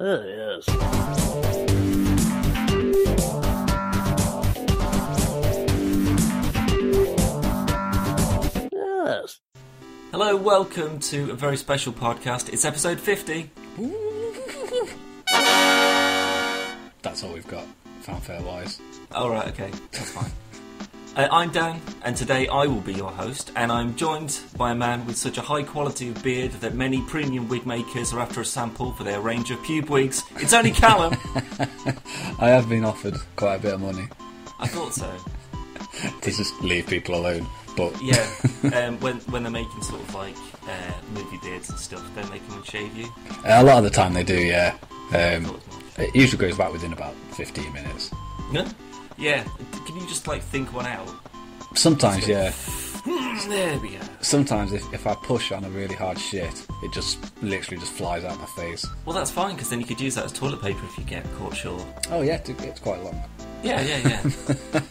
[0.00, 1.68] Oh, yes.
[8.72, 9.40] Yes.
[10.12, 12.52] Hello, welcome to a very special podcast.
[12.52, 13.50] It's episode 50.
[17.02, 17.66] That's all we've got,
[18.02, 18.80] fanfare wise.
[19.12, 20.30] Alright, okay, that's fine.
[21.18, 24.74] Uh, I'm Dan, and today I will be your host, and I'm joined by a
[24.76, 28.40] man with such a high quality of beard that many premium wig makers are after
[28.40, 30.22] a sample for their range of pube wigs.
[30.36, 31.16] It's only Callum!
[32.38, 34.06] I have been offered quite a bit of money
[34.60, 35.12] I thought so.
[36.20, 38.24] to just leave people alone, but Yeah,
[38.76, 40.36] um, when, when they're making sort of like
[40.68, 43.12] uh, movie beards and stuff, don't they come and shave you?
[43.44, 44.76] a lot of the time they do, yeah.
[45.08, 45.60] Um,
[45.98, 48.12] it usually goes back within about 15 minutes.
[48.52, 48.70] Yeah?
[49.18, 49.44] Yeah,
[49.86, 51.08] can you just like think one out?
[51.74, 52.52] Sometimes, yeah.
[52.54, 53.98] Hmm, there we go.
[54.20, 58.24] Sometimes if, if I push on a really hard shit, it just literally just flies
[58.24, 58.86] out my face.
[59.04, 61.24] Well, that's fine because then you could use that as toilet paper if you get
[61.36, 61.82] caught short.
[62.10, 63.20] Oh yeah, it's quite long.
[63.62, 64.20] Yeah, yeah,
[64.74, 64.80] yeah.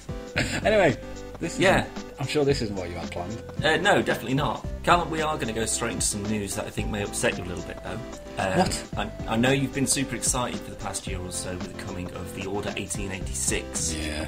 [0.64, 0.95] Anyway,
[1.39, 1.85] this is Yeah.
[2.19, 3.41] I'm sure this isn't what you had planned.
[3.63, 4.66] uh, no, definitely not.
[4.83, 7.38] Callum, we are going to go straight into some news that I think may upset
[7.38, 7.99] you a little bit, though.
[8.43, 8.83] Um, What?
[8.97, 11.83] I, I know you've been super excited for the past year or so with the
[11.83, 13.93] coming of the Order 1886.
[13.95, 14.27] Yeah.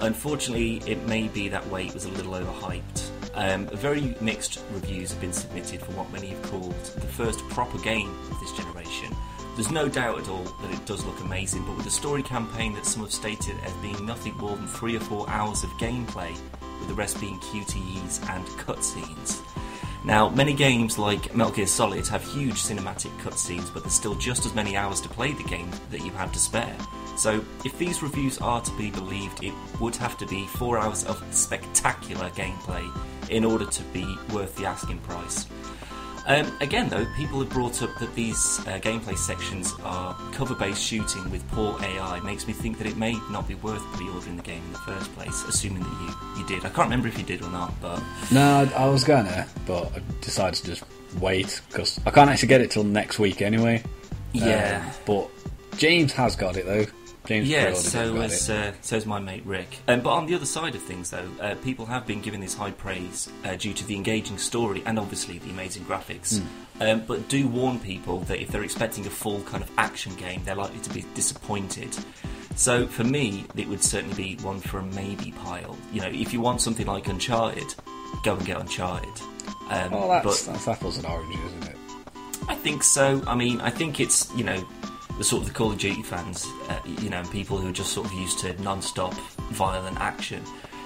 [0.00, 3.10] Unfortunately, it may be that wait was a little overhyped.
[3.34, 7.78] Um, very mixed reviews have been submitted for what many have called the first proper
[7.78, 9.14] game of this generation.
[9.56, 12.74] There's no doubt at all that it does look amazing, but with a story campaign
[12.74, 16.36] that some have stated as being nothing more than three or four hours of gameplay,
[16.78, 19.40] with the rest being QTEs and cutscenes.
[20.04, 24.44] Now, many games like Metal Gear Solid have huge cinematic cutscenes, but there's still just
[24.44, 26.76] as many hours to play the game that you have to spare.
[27.16, 31.04] So, if these reviews are to be believed, it would have to be four hours
[31.06, 32.86] of spectacular gameplay
[33.30, 35.46] in order to be worth the asking price.
[36.28, 41.30] Um, again, though, people have brought up that these uh, gameplay sections are cover-based shooting
[41.30, 42.18] with poor AI.
[42.20, 45.14] Makes me think that it may not be worth pre-ordering the game in the first
[45.14, 46.64] place, assuming that you, you did.
[46.64, 48.02] I can't remember if you did or not, but
[48.32, 50.82] No, I I was gonna, but I decided to just
[51.20, 53.84] wait because I can't actually get it till next week anyway.
[54.32, 54.82] yeah.
[54.84, 56.86] Um, but James has got it though.
[57.26, 58.56] James Yeah, so is it.
[58.56, 59.78] uh, so's my mate Rick.
[59.88, 62.54] Um, but on the other side of things, though, uh, people have been giving this
[62.54, 66.38] high praise uh, due to the engaging story and obviously the amazing graphics.
[66.40, 66.82] Hmm.
[66.82, 70.42] Um, but do warn people that if they're expecting a full kind of action game,
[70.44, 71.96] they're likely to be disappointed.
[72.54, 75.76] So for me, it would certainly be one for a maybe pile.
[75.92, 77.74] You know, if you want something like Uncharted,
[78.22, 79.08] go and get Uncharted.
[79.68, 81.76] Um, Well, that's, but that's apples and oranges, isn't it?
[82.48, 83.22] I think so.
[83.26, 84.64] I mean, I think it's you know
[85.18, 87.72] the sort of the Call of Duty fans, uh, you know, and people who are
[87.72, 89.14] just sort of used to non-stop
[89.52, 90.42] violent action.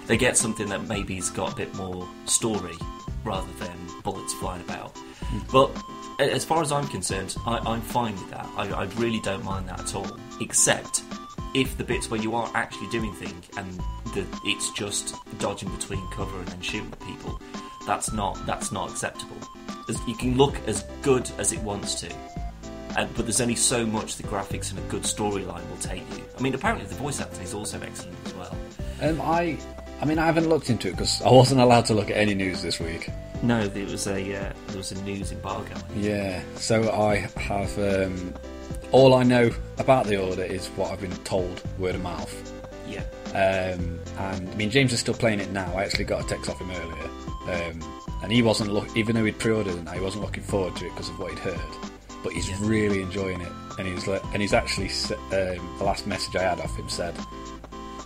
[0.07, 2.75] They get something that maybe's got a bit more story
[3.25, 4.97] rather than bullets flying about.
[5.53, 5.71] But
[6.19, 8.49] as far as I'm concerned, I, I'm fine with that.
[8.57, 10.11] I, I really don't mind that at all,
[10.41, 11.03] except
[11.55, 13.81] if the bits where you are actually doing things and
[14.15, 17.41] the, it's just dodging between cover and then shooting at people.
[17.87, 19.37] That's not that's not acceptable.
[19.89, 22.15] As, you can look as good as it wants to,
[22.97, 26.25] and, but there's only so much the graphics and a good storyline will take you.
[26.39, 28.57] I mean, apparently the voice acting is also excellent as well.
[29.03, 29.59] Um, I,
[30.01, 32.35] I mean, I haven't looked into it because I wasn't allowed to look at any
[32.35, 33.11] news this week.
[33.43, 35.75] No, there was a uh, there was a news embargo.
[35.97, 38.35] Yeah, so I have um,
[38.93, 42.53] all I know about the order is what I've been told word of mouth.
[42.87, 45.73] Yeah, Um, and I mean, James is still playing it now.
[45.75, 49.25] I actually got a text off him earlier, um, and he wasn't look even though
[49.25, 49.85] he'd pre-ordered it.
[49.85, 51.61] Now he wasn't looking forward to it because of what he'd heard,
[52.23, 52.57] but he's Yeah.
[52.61, 53.53] really enjoying it.
[53.79, 54.91] And he's le- and he's actually
[55.33, 57.15] um, the last message I had off him said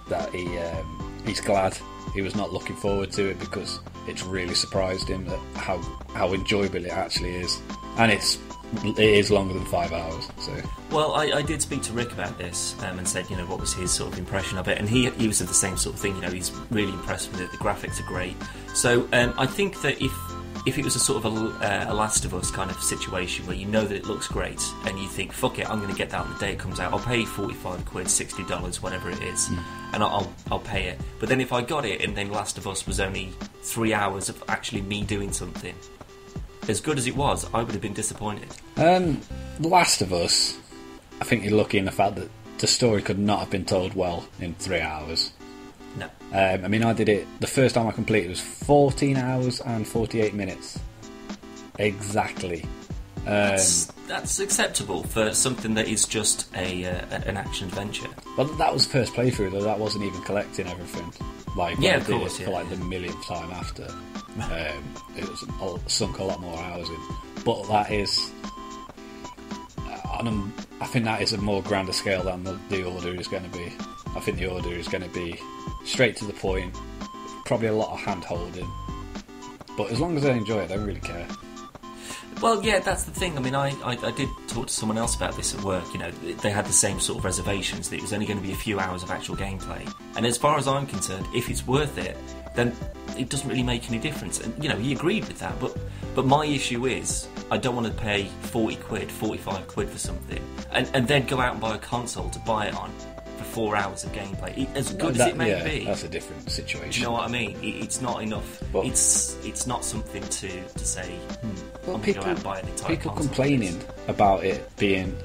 [0.08, 1.76] that he um, he's glad
[2.14, 5.78] he was not looking forward to it because it's really surprised him that how
[6.14, 7.60] how enjoyable it actually is,
[7.98, 8.38] and it's
[8.84, 10.28] it is longer than five hours.
[10.38, 10.52] So
[10.90, 13.60] Well, I, I did speak to Rick about this um, and said, you know, what
[13.60, 15.94] was his sort of impression of it, and he he was of the same sort
[15.96, 16.14] of thing.
[16.16, 17.50] You know, he's really impressed with it.
[17.50, 18.36] The graphics are great.
[18.74, 20.12] So um, I think that if
[20.66, 23.46] if it was a sort of a, uh, a Last of Us kind of situation
[23.46, 25.96] where you know that it looks great and you think, fuck it, I'm going to
[25.96, 26.92] get that on the day it comes out.
[26.92, 29.48] I'll pay forty five quid, sixty dollars, whatever it is,
[29.92, 30.98] and I'll, I'll I'll pay it.
[31.20, 34.28] But then if I got it and then Last of Us was only three hours
[34.28, 35.74] of actually me doing something.
[36.66, 38.48] As good as it was, I would have been disappointed.
[38.78, 39.20] Um,
[39.60, 40.58] Last of Us,
[41.20, 43.94] I think you're lucky in the fact that the story could not have been told
[43.94, 45.32] well in three hours.
[45.98, 46.06] No.
[46.32, 49.60] Um, I mean, I did it the first time I completed it was 14 hours
[49.60, 50.78] and 48 minutes.
[51.78, 52.62] Exactly.
[53.26, 58.08] Um, That's, that's acceptable for something that is just a uh, an action adventure.
[58.36, 59.62] but that was first playthrough, though.
[59.62, 61.10] That wasn't even collecting everything.
[61.56, 62.76] Like, Yeah, I of course, it yeah, for like yeah.
[62.76, 63.84] the millionth time after.
[63.88, 65.42] Um, it was
[65.86, 66.98] sunk a lot more hours in.
[67.46, 68.30] But that is.
[69.78, 70.32] uh,
[70.80, 73.56] I think that is a more grander scale than the, the order is going to
[73.58, 73.72] be.
[74.16, 75.40] I think the order is going to be
[75.84, 76.74] straight to the point,
[77.44, 78.70] probably a lot of hand holding.
[79.76, 81.26] But as long as I enjoy it, I don't really care.
[82.40, 83.36] Well, yeah, that's the thing.
[83.38, 85.84] I mean, I, I, I did talk to someone else about this at work.
[85.92, 88.42] You know, they had the same sort of reservations that it was only going to
[88.42, 89.90] be a few hours of actual gameplay.
[90.16, 92.16] And as far as I'm concerned, if it's worth it,
[92.54, 92.74] then
[93.16, 94.40] it doesn't really make any difference.
[94.40, 95.58] And you know, he agreed with that.
[95.58, 95.76] But
[96.14, 99.98] but my issue is, I don't want to pay forty quid, forty five quid for
[99.98, 102.92] something, and and then go out and buy a console to buy it on
[103.54, 104.58] four hours of gameplay.
[104.58, 106.90] It- As good as it may yeah, be, that's a different situation.
[106.90, 107.56] do you know what I mean?
[107.62, 108.62] It, it's not enough.
[108.72, 111.06] But- it's it's not something to to say.
[111.40, 111.50] Hmm.
[111.86, 113.26] Well, I'm people, go out and buy an entire people console.
[113.28, 115.16] complaining about it being,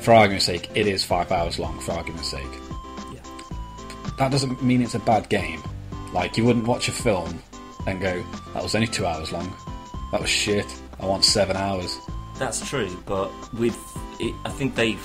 [0.00, 1.78] for argument's sake, it is five hours long.
[1.80, 2.42] For argument's sake,
[3.14, 3.20] Yeah.
[4.18, 5.62] that doesn't mean it's a bad game.
[6.12, 7.42] Like you wouldn't watch a film
[7.86, 8.22] and go,
[8.54, 9.50] "That was only two hours long.
[10.12, 10.66] That was shit.
[11.00, 11.96] I want seven hours."
[12.38, 13.78] That's true, but with
[14.20, 15.00] it, I think they've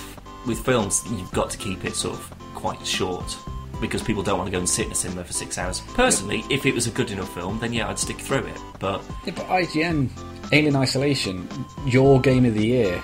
[0.46, 3.38] with films you've got to keep it sort of quite short
[3.80, 5.80] because people don't want to go and sit in a cinema for six hours.
[5.94, 8.58] Personally, if it was a good enough film, then yeah, I'd stick through it.
[8.80, 10.10] But Yeah, but IGN,
[10.50, 11.48] Alien Isolation,
[11.86, 13.00] your game of the year,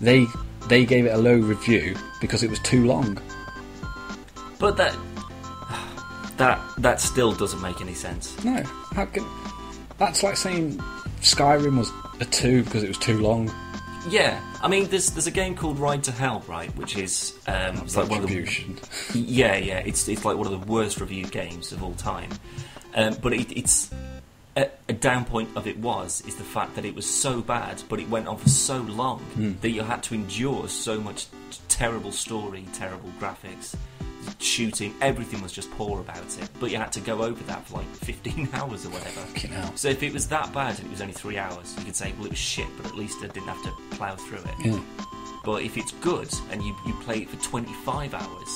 [0.00, 0.26] they
[0.68, 3.20] they gave it a low review because it was too long.
[4.58, 4.96] but that
[6.36, 8.42] that that still doesn't make any sense.
[8.44, 8.60] No,
[8.92, 9.24] how can?
[9.98, 10.78] That's like saying
[11.20, 13.54] Skyrim was a two because it was too long.
[14.08, 16.74] Yeah, I mean, there's there's a game called Ride to Hell, right?
[16.76, 18.46] Which is um, it's like one of the
[19.14, 22.30] Yeah, yeah, it's it's like one of the worst reviewed games of all time.
[22.94, 23.90] Um, but it, it's
[24.56, 27.82] a, a down point of it was is the fact that it was so bad,
[27.88, 29.24] but it went on for so long
[29.62, 31.26] that you had to endure so much
[31.68, 33.74] terrible story, terrible graphics,
[34.38, 34.94] shooting.
[35.00, 36.48] Everything was just poor about it.
[36.60, 39.76] But you had to go over that for like 15 hours or whatever.
[39.76, 42.12] So if it was that bad and it was only three hours, you could say,
[42.16, 44.66] well, it was shit, but at least I didn't have to plough through it.
[44.66, 44.80] Yeah.
[45.44, 48.48] But if it's good and you, you play it for 25 hours,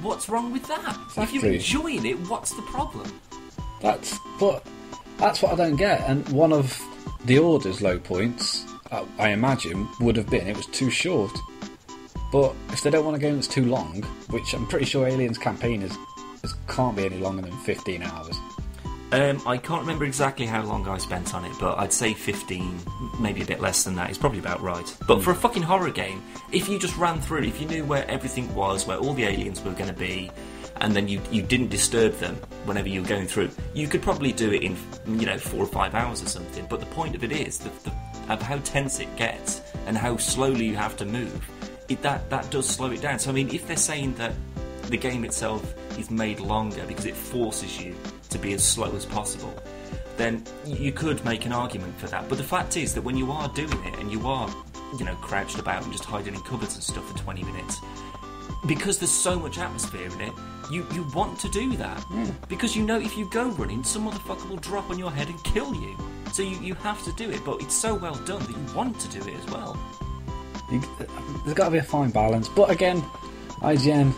[0.00, 0.96] what's wrong with that?
[1.16, 1.56] If you're Exactly.
[1.56, 3.20] enjoying it, what's the problem?
[3.82, 4.66] That's but
[5.18, 6.00] that's what I don't get.
[6.08, 6.78] And one of
[7.26, 11.30] the order's low points, I, I imagine, would have been it was too short.
[12.32, 15.38] But if they don't want a game that's too long, which I'm pretty sure Aliens
[15.38, 15.96] campaign is,
[16.42, 18.36] is can't be any longer than 15 hours.
[19.12, 22.78] Um, I can't remember exactly how long I spent on it, but I'd say 15,
[23.18, 24.08] maybe a bit less than that.
[24.08, 24.96] It's probably about right.
[25.08, 26.22] But for a fucking horror game,
[26.52, 29.60] if you just ran through, if you knew where everything was, where all the aliens
[29.62, 30.30] were going to be,
[30.80, 34.32] and then you, you didn't disturb them whenever you were going through, you could probably
[34.32, 36.64] do it in, you know, four or five hours or something.
[36.70, 40.18] But the point of it is the, the, of how tense it gets and how
[40.18, 41.50] slowly you have to move.
[41.90, 43.18] It, that, that does slow it down.
[43.18, 44.32] So, I mean, if they're saying that
[44.84, 47.94] the game itself is made longer because it forces you
[48.30, 49.52] to be as slow as possible,
[50.16, 52.28] then you could make an argument for that.
[52.28, 54.48] But the fact is that when you are doing it and you are,
[54.98, 57.80] you know, crouched about and just hiding in cupboards and stuff for 20 minutes,
[58.66, 60.32] because there's so much atmosphere in it,
[60.70, 62.04] you, you want to do that.
[62.48, 65.42] Because you know if you go running, some motherfucker will drop on your head and
[65.42, 65.96] kill you.
[66.32, 69.00] So you, you have to do it, but it's so well done that you want
[69.00, 69.76] to do it as well.
[70.70, 70.82] You,
[71.44, 72.48] there's got to be a fine balance.
[72.48, 73.02] But again,
[73.62, 74.12] IGN,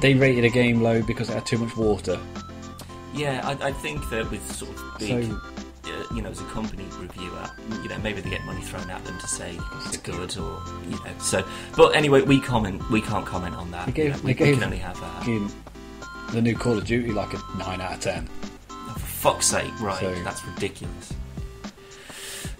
[0.00, 2.18] they rated a game low because it had too much water.
[3.14, 5.40] Yeah, I, I think that with sort of big, So-
[5.86, 7.50] uh, you know, as a company reviewer,
[7.82, 10.90] you know, maybe they get money thrown at them to say it's good or you
[10.90, 11.12] know.
[11.18, 11.42] So,
[11.76, 13.86] but anyway, we comment, we can't comment on that.
[13.86, 15.50] They gave, you know, they we, we can only have a fucking
[16.32, 18.28] the new Call of Duty like a 9 out of 10.
[18.70, 19.98] oh, for fuck's sake, right?
[19.98, 21.14] So- That's ridiculous.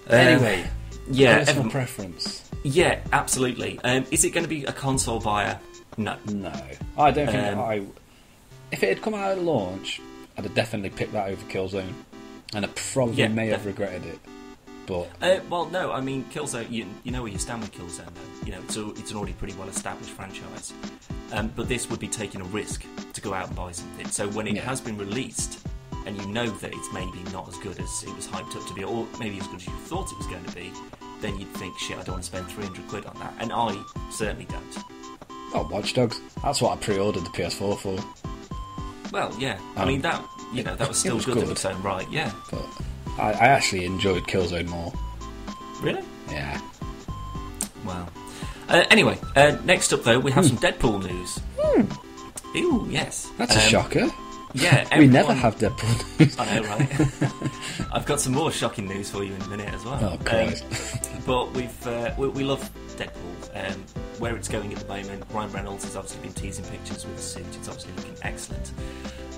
[0.09, 0.69] Anyway, Um,
[1.11, 2.48] yeah, personal preference.
[2.65, 3.79] Yeah, absolutely.
[3.85, 5.59] Um, is it going to be a console buyer?
[5.97, 6.17] No.
[6.27, 6.53] No,
[6.97, 7.83] I don't think Um, I.
[8.71, 10.01] If it had come out at launch,
[10.37, 11.93] I'd have definitely picked that over Killzone,
[12.55, 14.19] and I probably Yeah, may have regretted it.
[14.87, 16.71] But Uh, well, no, I mean Killzone.
[16.71, 18.47] You, you know where you stand with Killzone, though.
[18.47, 20.73] You know it's, a, it's an already pretty well established franchise.
[21.33, 24.07] Um, but this would be taking a risk to go out and buy something.
[24.09, 24.63] So when it Yeah.
[24.63, 25.67] has been released,
[26.07, 28.75] and you know that it's maybe not as good as it was hyped up to
[28.75, 30.73] be, or maybe as good as you thought it was going to be,
[31.21, 33.35] then you'd think, shit, I don't want to spend three hundred quid on that.
[33.41, 33.77] And I
[34.11, 34.85] certainly don't.
[35.55, 36.21] oh, Watch Dogs.
[36.43, 37.99] That's what I pre-ordered the PS4 for.
[39.13, 40.23] Well, yeah, I Um, mean that.
[40.53, 41.53] You know that was still was good, in good.
[41.53, 42.09] its own right.
[42.11, 42.33] Yeah.
[42.51, 42.65] But
[43.19, 44.93] I, I actually enjoyed Killzone more.
[45.81, 46.03] Really?
[46.31, 46.61] Yeah.
[47.85, 48.07] Wow.
[48.69, 51.41] Uh, anyway, uh, next up though, we have some Deadpool news.
[52.55, 53.27] Ew, yes.
[53.29, 53.39] Hmm.
[53.39, 54.09] That's a Um, shocker.
[54.55, 56.39] Yeah, we never have Deadpool news.
[56.39, 57.89] I know, right?
[57.93, 59.99] I've got some more shocking news for you in a minute as well.
[60.03, 60.65] Oh, Um, Christ.
[61.29, 63.37] But we've uh, we, we love Deadpool.
[63.55, 63.85] Um,
[64.19, 67.23] where it's going at the moment, Ryan Reynolds has obviously been teasing pictures with the
[67.23, 67.47] suit.
[67.55, 68.73] It's obviously looking excellent.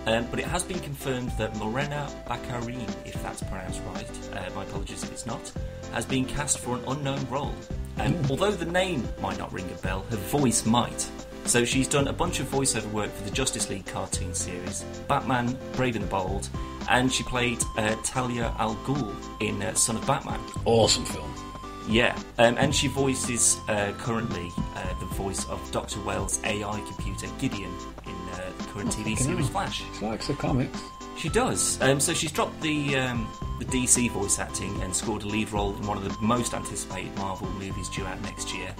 [0.06, 4.62] Um, but it has been confirmed that Morena Baccarin, if that's pronounced right, uh, my
[4.62, 5.52] apologies if it's not,
[5.92, 7.54] has been cast for an unknown role.
[7.98, 11.10] Um, although the name might not ring a bell, her voice might.
[11.44, 15.58] So she's done a bunch of voiceover work for the Justice League cartoon series, Batman,
[15.74, 16.48] Brave and the Bold,
[16.88, 20.40] and she played uh, Talia al Ghul in uh, Son of Batman.
[20.64, 21.49] Awesome film.
[21.90, 26.00] Yeah, um, and she voices uh, currently uh, the voice of Dr.
[26.02, 27.72] Wells' AI computer Gideon
[28.06, 29.48] in uh, the current TV series.
[29.48, 29.82] Flash.
[29.98, 30.80] She likes the comics.
[31.16, 31.82] She does.
[31.82, 33.28] Um, so she's dropped the um,
[33.58, 37.14] the DC voice acting and scored a lead role in one of the most anticipated
[37.16, 38.72] Marvel movies due out next year.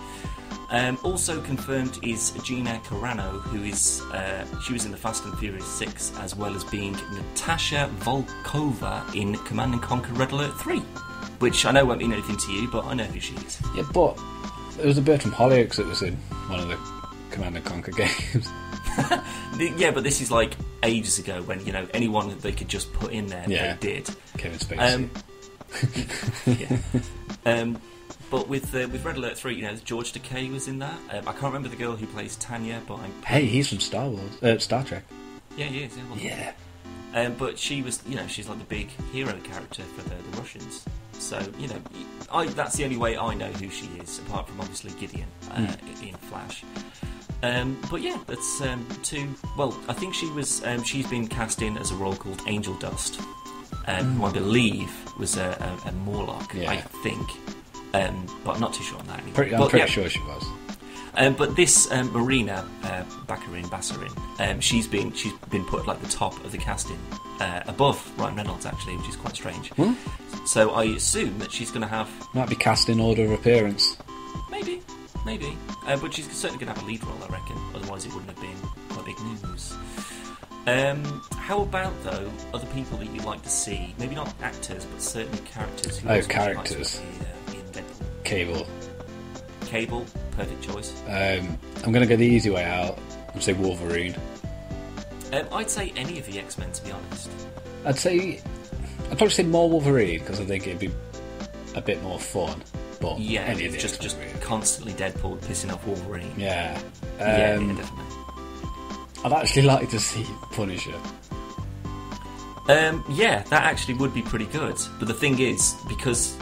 [0.71, 5.37] Um, also confirmed is Gina Carano, who is uh, she was in the Fast and
[5.37, 10.83] Furious Six, as well as being Natasha Volkova in Command and Conquer Red Alert Three,
[11.41, 13.61] which I know won't mean anything to you, but I know who she is.
[13.75, 14.19] Yeah, but
[14.79, 16.15] it was the Bertram Hollyoaks that was in
[16.49, 16.79] one of the
[17.31, 18.49] Command and Conquer games.
[19.77, 22.93] Yeah, but this is like ages ago when you know anyone that they could just
[22.93, 23.77] put in there, Yeah.
[23.77, 24.11] they did.
[24.39, 24.95] Kevin Spacey.
[24.95, 25.11] Um,
[26.47, 26.79] yeah.
[27.47, 27.81] Um,
[28.31, 30.99] but with uh, with Red Alert Three, you know, George Takei was in that.
[31.11, 34.09] Um, I can't remember the girl who plays Tanya, but I'm hey, he's from Star
[34.09, 35.05] Wars, uh, Star Trek.
[35.57, 35.97] yeah, he is.
[35.97, 36.53] Yeah, well, Yeah.
[37.13, 40.39] Um, but she was, you know, she's like the big hero character for the, the
[40.39, 40.85] Russians.
[41.21, 41.81] So you know,
[42.33, 45.75] I that's the only way I know who she is, apart from obviously Gideon uh,
[46.03, 46.65] in Flash.
[47.43, 49.29] Um, but yeah, that's um, two.
[49.57, 50.65] Well, I think she was.
[50.65, 53.21] Um, she's been cast in as a role called Angel Dust,
[53.87, 56.55] um, who I believe was a, a, a Morlock.
[56.55, 56.71] Yeah.
[56.71, 57.29] I think,
[57.95, 59.19] um, but I'm not too sure on that.
[59.19, 59.35] Anymore.
[59.35, 59.91] Pretty, I'm But, pretty yeah.
[59.91, 60.45] sure she was.
[61.17, 65.87] Um, but this um, Marina uh, Baccarin Bassarin, um, she's been she's been put at,
[65.87, 66.99] like the top of the casting,
[67.41, 69.71] uh, above Ryan Reynolds actually, which is quite strange.
[69.71, 69.93] Hmm?
[70.47, 73.97] So I assume that she's going to have Might be cast in order of appearance.
[74.51, 74.81] maybe,
[75.27, 77.57] maybe, uh, but she's certainly going to have a lead role, I reckon.
[77.75, 78.57] Otherwise, it wouldn't have been
[78.91, 79.75] quite big news.
[80.67, 81.03] Um,
[81.37, 83.95] how about though other people that you'd like to see?
[83.99, 85.99] Maybe not actors, but certainly characters.
[85.99, 86.89] Who Oh, else would you like to characters.
[86.89, 88.25] see, uh, in Deadpool?
[88.25, 88.67] Cable.
[89.67, 90.07] Cable,
[90.41, 90.93] perfect choice.
[91.07, 92.99] Um, I'm going to go the easy way out
[93.33, 94.15] and say Wolverine.
[95.33, 97.31] Um, I'd say any of the X Men, to be honest.
[97.85, 98.41] I'd say
[99.11, 100.91] I'd probably say more Wolverine because I think it'd be
[101.75, 102.63] a bit more fun.
[103.01, 104.33] But Yeah, any of the just just really.
[104.41, 106.33] constantly Deadpool pissing off Wolverine.
[106.37, 106.79] yeah.
[107.19, 108.05] yeah, yeah, Um, definitely.
[109.25, 110.95] I'd actually like to see Punisher.
[112.69, 114.77] Um, yeah, that actually would be pretty good.
[114.99, 116.37] But the thing is, because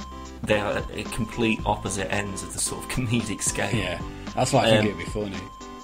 [0.48, 3.74] they are at complete opposite ends of the sort of comedic scale.
[3.74, 4.00] Yeah,
[4.34, 5.36] that's why I think Um, it'd be funny.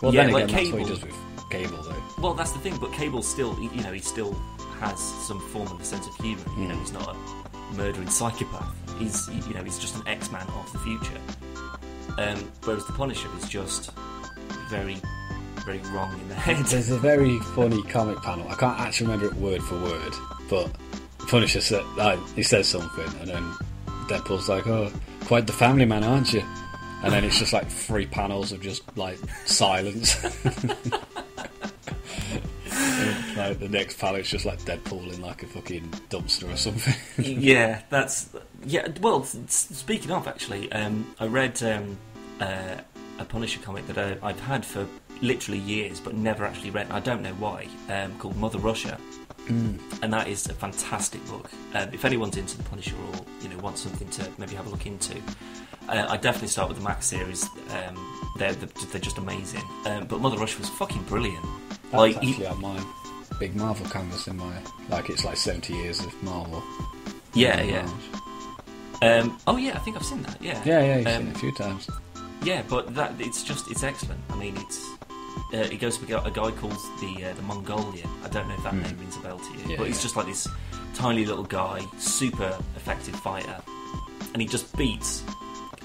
[0.03, 0.97] Well, yeah, then like again, that's what he Cable.
[0.97, 2.23] does with Cable, though.
[2.23, 2.77] Well, that's the thing.
[2.79, 4.33] But Cable still, you know, he still
[4.81, 6.43] has some form of a sense of humour.
[6.59, 6.69] You Hmm.
[6.69, 8.75] know, he's not a murdering psychopath.
[8.99, 11.21] He's, you know, he's just an X-Man of the future.
[12.19, 13.91] Um, whereas the Punisher is just
[14.69, 14.97] very,
[15.65, 16.65] very wrong in the head.
[16.67, 18.47] There's a very funny comic panel.
[18.49, 20.13] I can't actually remember it word for word,
[20.51, 20.71] but
[21.29, 23.53] Punisher said uh, he says something, and then
[24.09, 24.91] Deadpool's like, "Oh,
[25.27, 26.43] quite the family man, aren't you?"
[27.03, 30.25] And then it's just like three panels of just like silence.
[33.37, 36.95] Like the next panel's just like Deadpool in like a fucking dumpster or something.
[37.25, 38.31] yeah, that's
[38.65, 38.89] yeah.
[39.01, 41.99] Well, speaking of actually, um, I read um,
[42.41, 42.77] uh,
[43.19, 44.87] a Punisher comic that I, I've had for
[45.21, 46.91] literally years, but never actually read.
[46.91, 47.69] I don't know why.
[47.89, 48.99] Um, called Mother Russia,
[49.49, 51.51] and that is a fantastic book.
[51.75, 54.71] Um, if anyone's into the Punisher or you know wants something to maybe have a
[54.71, 55.17] look into,
[55.89, 57.45] uh, I definitely start with the Max series.
[57.71, 59.63] Um, they're they're just amazing.
[59.87, 61.45] Um, but Mother Russia was fucking brilliant.
[61.91, 62.85] That's like actually on my
[63.39, 64.57] big Marvel canvas in my
[64.89, 66.63] like it's like 70 years of Marvel.
[67.35, 67.89] yeah, yeah.
[69.03, 70.41] Um, oh yeah, I think I've seen that.
[70.41, 71.91] Yeah, Yeah, yeah, you've Um, seen it a few times.
[72.43, 74.21] Yeah, but that it's just it's excellent.
[74.31, 74.94] I mean, it's
[75.53, 78.09] uh, it goes to a guy, called the uh, the Mongolian.
[78.25, 79.71] I don't know if that name rings a bell to you.
[79.71, 80.03] Yeah, but he's yeah.
[80.03, 80.49] just like this
[80.95, 83.57] tiny little guy, super effective fighter,
[84.33, 85.23] and he just beats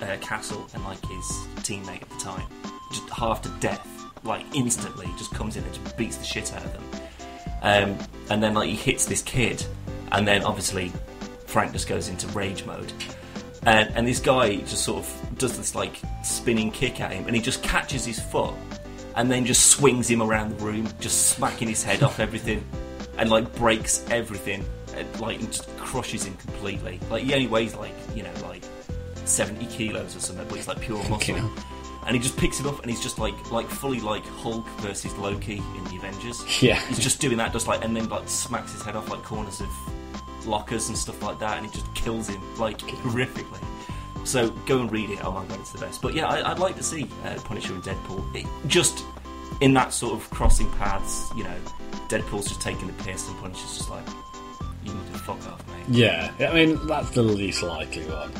[0.01, 1.25] uh, Castle and like his
[1.63, 2.47] teammate at the time,
[2.91, 3.87] just half to death,
[4.23, 5.07] like instantly.
[5.17, 6.83] Just comes in and just beats the shit out of them.
[7.61, 7.97] Um,
[8.29, 9.63] and then like he hits this kid,
[10.11, 10.91] and then obviously
[11.45, 12.91] Frank just goes into rage mode.
[13.63, 17.35] And, and this guy just sort of does this like spinning kick at him, and
[17.35, 18.53] he just catches his foot,
[19.15, 22.63] and then just swings him around the room, just smacking his head off everything,
[23.17, 26.99] and like breaks everything, and like and just crushes him completely.
[27.09, 28.63] Like he only weighs like you know like
[29.25, 31.49] seventy kilos or something, but he's like pure muscle.
[32.05, 35.15] And he just picks it up, and he's just like like fully like Hulk versus
[35.17, 36.41] Loki in the Avengers.
[36.61, 36.79] Yeah.
[36.87, 39.61] he's just doing that, just like and then like smacks his head off like corners
[39.61, 39.69] of
[40.47, 43.59] lockers and stuff like that, and he just kills him like horrifically.
[44.25, 45.23] So go and read it.
[45.25, 46.01] Oh my god, it's the best.
[46.01, 49.03] But yeah, I, I'd like to see uh, Punisher and Deadpool it, just
[49.61, 51.29] in that sort of crossing paths.
[51.35, 51.55] You know,
[52.09, 54.03] Deadpool's just taking the piss, and Punisher's just like,
[54.83, 58.31] "You need to fuck off, mate." Yeah, I mean that's the least likely one.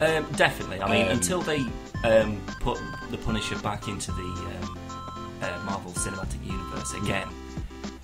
[0.00, 0.80] Um, definitely.
[0.80, 1.58] I mean, Um, until they
[2.04, 4.78] um, put the Punisher back into the um,
[5.42, 7.28] uh, Marvel Cinematic Universe again,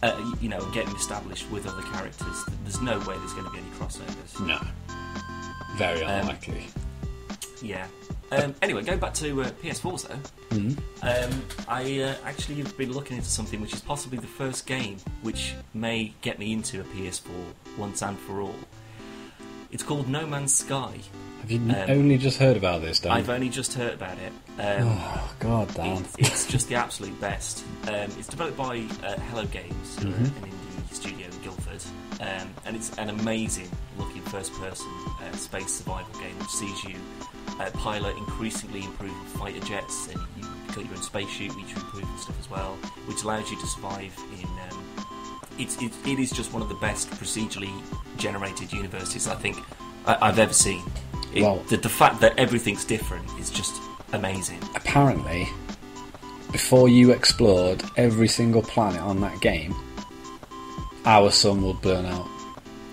[0.02, 3.58] uh, you know, getting established with other characters, there's no way there's going to be
[3.58, 4.38] any crossovers.
[4.46, 4.58] No.
[5.76, 6.66] Very Um, unlikely.
[7.62, 7.86] Yeah.
[8.32, 10.58] Um, anyway, going back to uh, PS4s though,
[11.02, 14.96] um, I uh, actually have been looking into something which is possibly the first game
[15.22, 17.28] which may get me into a PS4
[17.78, 18.54] once and for all.
[19.70, 20.98] It's called No Man's Sky.
[21.40, 23.12] Have you um, only just heard about this, Dan?
[23.12, 24.32] I've only just heard about it.
[24.60, 25.98] Um, Oh, God, Dan.
[25.98, 27.64] It's, it's just the absolute best.
[27.86, 30.24] Um, it's developed by uh, Hello Games, Mm-hmm.
[30.44, 31.82] an indie studio in Guildford,
[32.20, 34.88] um, and it's an amazing looking first person
[35.20, 36.96] uh, space survival game which sees you
[37.60, 42.08] uh, pilot increasingly improved fighter jets, and you got your own spaceship which you improve
[42.08, 42.74] and stuff as well,
[43.06, 44.46] which allows you to survive in.
[44.70, 44.84] Um,
[45.58, 47.72] it's, it, it is just one of the best procedurally
[48.18, 49.56] generated universes I think
[50.06, 50.82] I, I've ever seen.
[51.32, 53.74] It, Well- the, the fact that everything's different is just
[54.12, 54.60] amazing.
[54.74, 55.48] Apparently,
[56.52, 59.74] before you explored every single planet on that game,
[61.06, 62.28] our sun will burn out.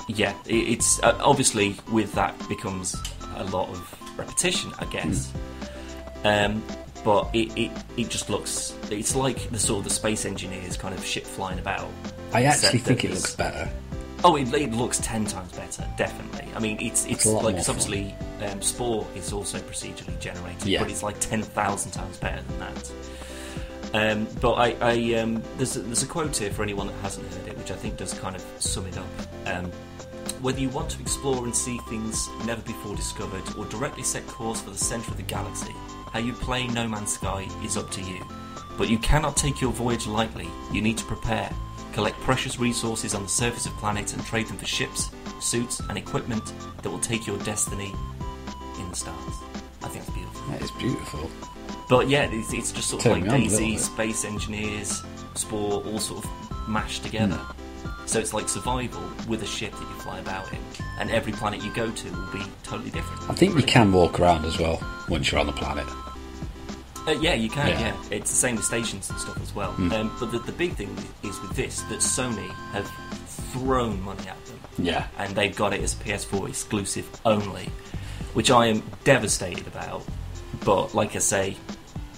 [0.07, 2.95] yeah, it, it's uh, obviously with that becomes
[3.35, 5.31] a lot of repetition, I guess.
[6.23, 6.63] Um,
[7.03, 10.95] but it, it, it just looks it's like the sort of the space engineers kind
[10.95, 11.89] of ship flying about.
[12.33, 13.69] I actually think it looks better.
[14.23, 16.47] Oh, it, it looks ten times better, definitely.
[16.55, 20.79] I mean, it's it's lot like it's obviously um, Spore is also procedurally generated, Yeah.
[20.79, 22.91] but it's like ten thousand times better than that.
[23.93, 27.31] Um, but I, I um, there's a, there's a quote here for anyone that hasn't
[27.33, 29.05] heard it, which I think does kind of sum it up.
[30.41, 34.61] Whether you want to explore and see things never before discovered, or directly set course
[34.61, 35.73] for the centre of the galaxy,
[36.11, 38.25] how you play No Man's Sky is up to you.
[38.77, 40.49] But you cannot take your voyage lightly.
[40.71, 41.51] You need to prepare,
[41.93, 45.97] collect precious resources on the surface of planets, and trade them for ships, suits, and
[45.97, 47.93] equipment that will take your destiny
[48.79, 49.35] in the stars.
[49.83, 50.51] I think that's beautiful.
[50.51, 51.29] That is beautiful.
[51.89, 53.77] But yeah, it's, it's just sort of Turn like me on a little Daisy.
[53.77, 55.03] Space Engineers,
[55.35, 57.35] Spore, all sort of mashed together.
[57.35, 57.62] Hmm.
[58.05, 60.59] So it's like survival with a ship that you fly about in,
[60.99, 63.29] and every planet you go to will be totally different.
[63.29, 65.85] I think you can walk around as well once you're on the planet.
[67.07, 67.67] Uh, yeah, you can.
[67.69, 67.79] Yeah.
[67.79, 67.95] Yeah.
[68.11, 69.71] it's the same with stations and stuff as well.
[69.71, 72.89] Um, but the, the big thing is with this that Sony have
[73.51, 75.07] thrown money at them, Yeah.
[75.17, 77.69] and they've got it as a PS4 exclusive only,
[78.33, 80.05] which I am devastated about.
[80.63, 81.57] But like I say,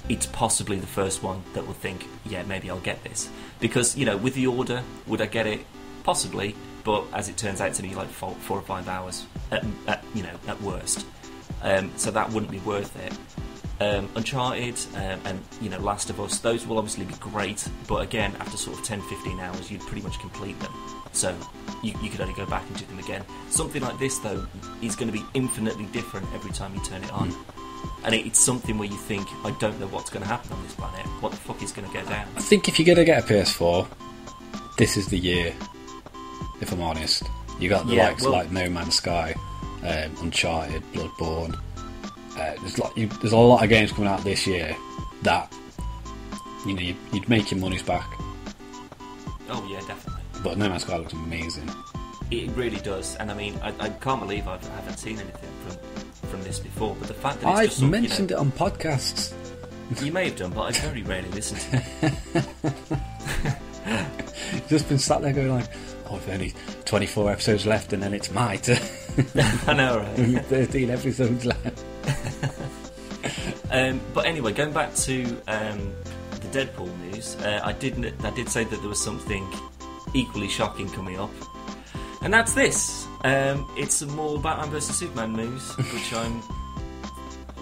[0.08, 3.28] it's possibly the first one that will think, yeah, maybe I'll get this
[3.60, 5.62] because you know, with the order, would I get it?
[6.06, 9.66] Possibly, but as it turns out, it's only like four, four or five hours, at,
[9.88, 11.04] at, you know, at worst.
[11.64, 13.14] Um, so that wouldn't be worth it.
[13.82, 18.04] Um, Uncharted um, and you know Last of Us, those will obviously be great, but
[18.04, 20.72] again, after sort of 10 15 hours, you'd pretty much complete them.
[21.12, 21.36] So
[21.82, 23.24] you, you could only go back and do them again.
[23.50, 24.46] Something like this, though,
[24.82, 27.34] is going to be infinitely different every time you turn it on.
[28.04, 30.62] And it, it's something where you think, I don't know what's going to happen on
[30.64, 31.06] this planet.
[31.22, 32.28] What the fuck is going to go down?
[32.36, 33.88] I think if you're going to get a PS4,
[34.78, 35.54] this is the year,
[36.62, 37.24] if I'm honest.
[37.60, 39.34] You got the Yeah, likes well- like No Man's Sky,
[39.84, 41.58] um, Uncharted, Bloodborne.
[42.38, 44.76] Uh, there's, like, you, there's a lot of games coming out this year
[45.22, 45.54] that
[46.66, 48.10] you know you'd, you'd make your money's back.
[49.50, 50.22] Oh, yeah, definitely.
[50.44, 51.70] But No Man's Sky looks amazing.
[52.32, 53.16] It really does.
[53.18, 56.60] And I mean, I, I can't believe I've, I haven't seen anything from, from this
[56.60, 56.96] before.
[57.00, 59.32] But the fact that it's I've just sort of, mentioned you know, it on podcasts.
[60.04, 62.14] You may have done, but I very rarely listen to
[62.64, 63.56] it.
[64.68, 65.68] Just been sat there going like,
[66.10, 66.54] oh, if only
[66.86, 68.80] 24 episodes left, and then it's my turn.
[69.68, 70.46] I know, right?
[70.46, 71.84] 13 episodes left.
[73.72, 75.92] Um, but anyway, going back to um,
[76.32, 79.46] the Deadpool news, uh, I did I did say that there was something
[80.14, 81.32] equally shocking coming up,
[82.22, 83.06] and that's this.
[83.24, 86.42] Um, it's some more Batman vs Superman news, which I'm.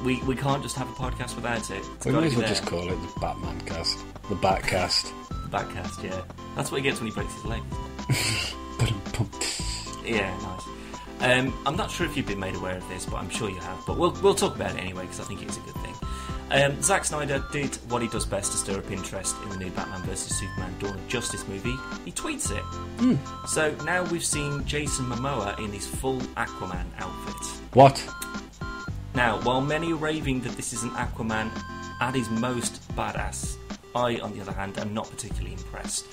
[0.04, 1.82] We, we can't just have a podcast without it.
[1.96, 2.50] It's We might as well there.
[2.50, 3.98] just call it the Batman cast.
[4.30, 5.12] The Batcast.
[5.30, 6.04] the backcast.
[6.04, 6.22] Yeah,
[6.58, 7.64] that's what he gets when he breaks his leg.
[10.06, 10.64] Yeah, nice.
[11.22, 13.60] Um, I'm not sure if you've been made aware of this, but I'm sure you
[13.60, 13.82] have.
[13.88, 15.94] But we'll we'll talk about it anyway because I think it's a good thing.
[16.52, 19.70] Um, Zack Snyder did what he does best to stir up interest in the new
[19.72, 21.76] Batman vs Superman: Dawn of Justice movie.
[22.04, 22.64] He tweets it.
[23.48, 27.62] So now we've seen Jason Momoa in his full Aquaman outfit.
[27.74, 28.06] What?
[29.16, 31.50] Now, while many are raving that this is an Aquaman
[32.02, 33.56] at his most badass,
[33.96, 36.06] I, on the other hand, am not particularly impressed.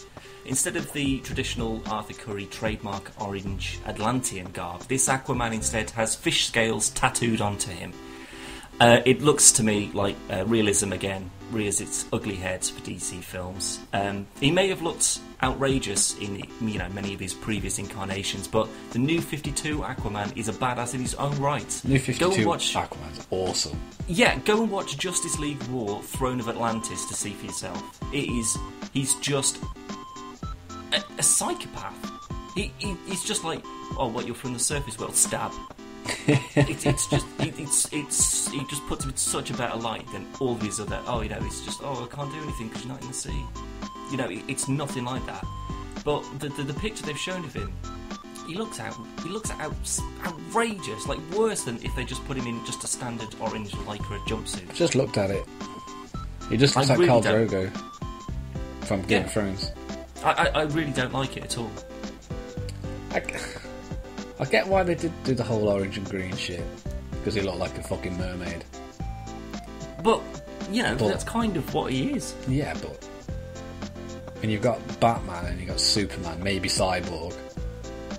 [0.51, 6.49] Instead of the traditional Arthur Curry trademark orange Atlantean garb, this Aquaman instead has fish
[6.49, 7.93] scales tattooed onto him.
[8.81, 13.23] Uh, it looks to me like uh, realism again, rears its ugly head for DC
[13.23, 13.79] films.
[13.93, 18.69] Um, he may have looked outrageous in you know many of his previous incarnations, but
[18.91, 21.81] the new 52 Aquaman is a badass in his own right.
[21.85, 22.75] New Go 52 and watch.
[22.75, 23.79] Aquaman's awesome.
[24.09, 28.01] Yeah, go and watch Justice League War: Throne of Atlantis to see for yourself.
[28.13, 28.59] It is.
[28.93, 29.63] He's just
[30.93, 31.95] a, a psychopath.
[32.55, 33.63] He, he, he's just like,
[33.99, 34.27] oh, what?
[34.27, 35.15] You're from the surface world?
[35.15, 35.53] Stab.
[36.27, 36.41] it,
[36.87, 38.51] it's just, it, it's, it's.
[38.51, 41.01] He just puts him in such a better light than all these other.
[41.07, 43.15] Oh, you know, it's just, oh, I can't do anything because you're not in the
[43.15, 43.45] sea.
[44.11, 45.45] You know, it, it's nothing like that.
[46.05, 47.73] But the, the the picture they've shown of him,
[48.47, 48.97] he looks out.
[49.23, 49.75] He looks out,
[50.25, 54.19] outrageous, like worse than if they just put him in just a standard orange lycra
[54.27, 54.75] jumpsuit.
[54.75, 55.45] Just looked at it.
[56.49, 57.23] He just looks I like really Khal
[57.71, 59.27] Drogo from Game Yeah.
[59.27, 59.71] of Thrones.
[60.25, 61.71] I, I, I really don't like it at all.
[63.13, 63.23] I,
[64.39, 66.63] I get why they did do the whole orange and green shit
[67.13, 68.65] because he looked like a fucking mermaid.
[70.03, 70.21] But
[70.71, 72.35] you know, But- that's kind of what he is.
[72.49, 73.07] Yeah, but
[74.43, 77.35] and you've got Batman and you've got Superman, maybe Cyborg,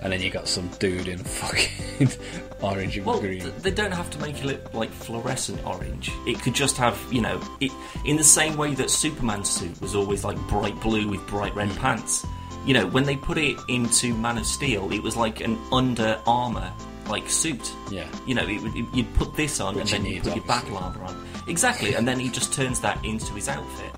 [0.01, 2.09] and then you got some dude in fucking
[2.61, 3.41] orange and Well, green.
[3.41, 6.11] th- they don't have to make it look like fluorescent orange.
[6.25, 7.71] It could just have, you know, it
[8.05, 11.69] in the same way that Superman's suit was always like bright blue with bright red
[11.77, 12.25] pants.
[12.65, 16.19] You know, when they put it into Man of Steel, it was like an Under
[16.27, 16.71] Armour
[17.07, 17.73] like suit.
[17.89, 18.07] Yeah.
[18.27, 20.43] You know, it, it, you'd put this on Which and he then you put your
[20.43, 20.71] obviously.
[20.71, 21.27] battle armour on.
[21.47, 23.91] Exactly, and then he just turns that into his outfit.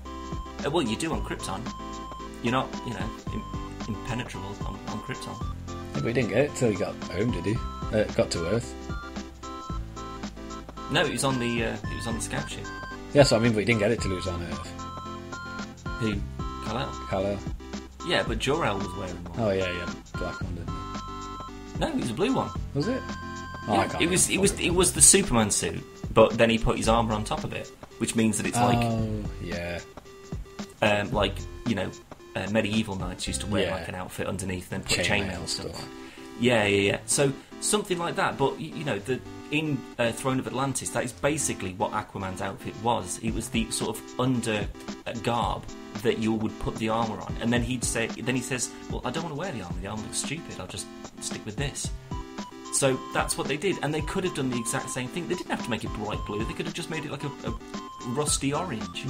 [0.66, 1.60] Uh, well, you do on Krypton.
[2.42, 3.06] You're not, you know,
[3.86, 5.53] impenetrable on, on Krypton.
[5.94, 7.54] But he didn't get it till he got home, did he?
[7.92, 8.74] Uh, got to Earth.
[10.90, 12.66] No, it was on the uh, it was on the scout ship.
[13.14, 14.70] Yes, I mean, but he didn't get it till he was on Earth.
[16.00, 16.14] Who?
[16.66, 17.06] Kal-El.
[17.08, 17.38] Kal-El.
[18.06, 19.40] Yeah, but Jor-El was wearing one.
[19.40, 21.80] Oh yeah, yeah, black one, didn't he?
[21.80, 22.50] No, it was a blue one.
[22.74, 23.00] Was it?
[23.06, 24.28] Oh, I Yeah, can't it was.
[24.30, 24.60] It was.
[24.60, 27.68] It was the Superman suit, but then he put his armor on top of it,
[27.98, 29.80] which means that it's like, Oh yeah,
[30.82, 31.34] um, like
[31.66, 31.90] you know,
[32.36, 33.74] uh, medieval knights used to wear Yeah.
[33.74, 35.74] like an outfit underneath, then put Chainmail chainmail and stuff.
[35.74, 35.88] stuff.
[36.40, 36.98] Yeah, yeah, yeah.
[37.06, 38.36] So something like that.
[38.36, 39.20] But you know, the
[39.50, 43.18] in uh, Throne of Atlantis, that is basically what Aquaman's outfit was.
[43.22, 44.66] It was the sort of under
[45.06, 45.62] uh, garb
[46.02, 49.00] that you would put the armor on, and then he'd say, then he says, "Well,
[49.04, 49.78] I don't want to wear the armor.
[49.80, 50.58] The armor looks stupid.
[50.58, 50.86] I'll just
[51.20, 51.88] stick with this."
[52.72, 55.28] So that's what they did, and they could have done the exact same thing.
[55.28, 56.44] They didn't have to make it bright blue.
[56.44, 57.54] They could have just made it like a, a
[58.08, 59.04] rusty orange.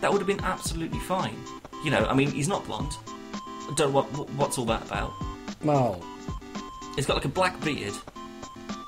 [0.00, 1.36] That would have been absolutely fine.
[1.84, 2.96] You know, I mean, he's not blonde.
[3.34, 5.12] I don't know what what's all that about.
[5.62, 6.02] well,
[6.96, 7.94] He's got like a black beard.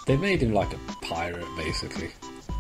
[0.07, 2.11] they made him like a pirate, basically.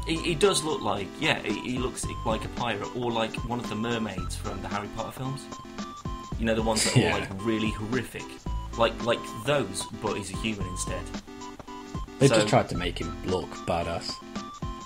[0.06, 3.58] He, he does look like, yeah, he, he looks like a pirate or like one
[3.58, 5.44] of the mermaids from the Harry Potter films.
[6.38, 7.12] You know, the ones that are Yeah.
[7.14, 8.24] all like really horrific,
[8.78, 11.02] like like those, but he's a human instead.
[12.20, 14.12] They So- just tried to make him look badass.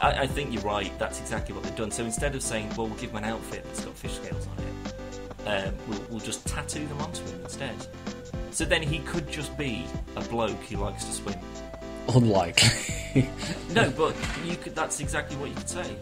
[0.00, 0.96] I, I think you're right.
[0.98, 1.90] That's exactly what they've done.
[1.90, 4.64] So instead of saying, "Well, we'll give him an outfit that's got fish scales on
[4.64, 4.73] it,"
[5.46, 7.74] um, we'll, we'll just tattoo them onto him instead.
[8.50, 9.84] So then he could just be
[10.16, 11.38] a bloke who likes to swim.
[12.08, 13.28] Unlikely.
[13.72, 14.74] No, but you could.
[14.74, 15.96] That's exactly what you could say.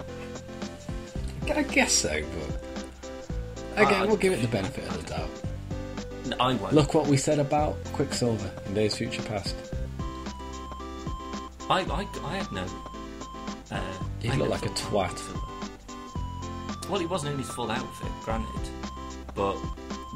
[1.54, 2.22] I guess so,
[3.74, 5.28] but again, Uh, we'll give it the benefit of the doubt.
[6.28, 6.72] No, I won't.
[6.74, 9.54] Look what we said about Quicksilver in Days Future Past.
[11.68, 12.64] I, I, I had no.
[13.70, 13.80] Uh,
[14.20, 15.18] He looked like a twat.
[16.88, 18.68] Well, he wasn't in his full outfit, granted,
[19.34, 19.56] but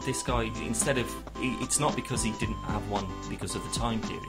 [0.05, 4.01] this guy, instead of, it's not because he didn't have one because of the time
[4.03, 4.25] period.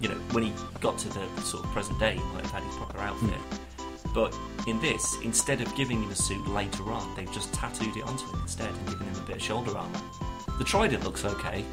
[0.00, 2.62] You know, when he got to the sort of present day, he might have had
[2.64, 3.30] his proper outfit.
[3.30, 4.12] Hmm.
[4.14, 8.04] But in this, instead of giving him a suit later on, they've just tattooed it
[8.04, 10.00] onto him instead and given him a bit of shoulder armour.
[10.58, 11.64] The Trident looks okay.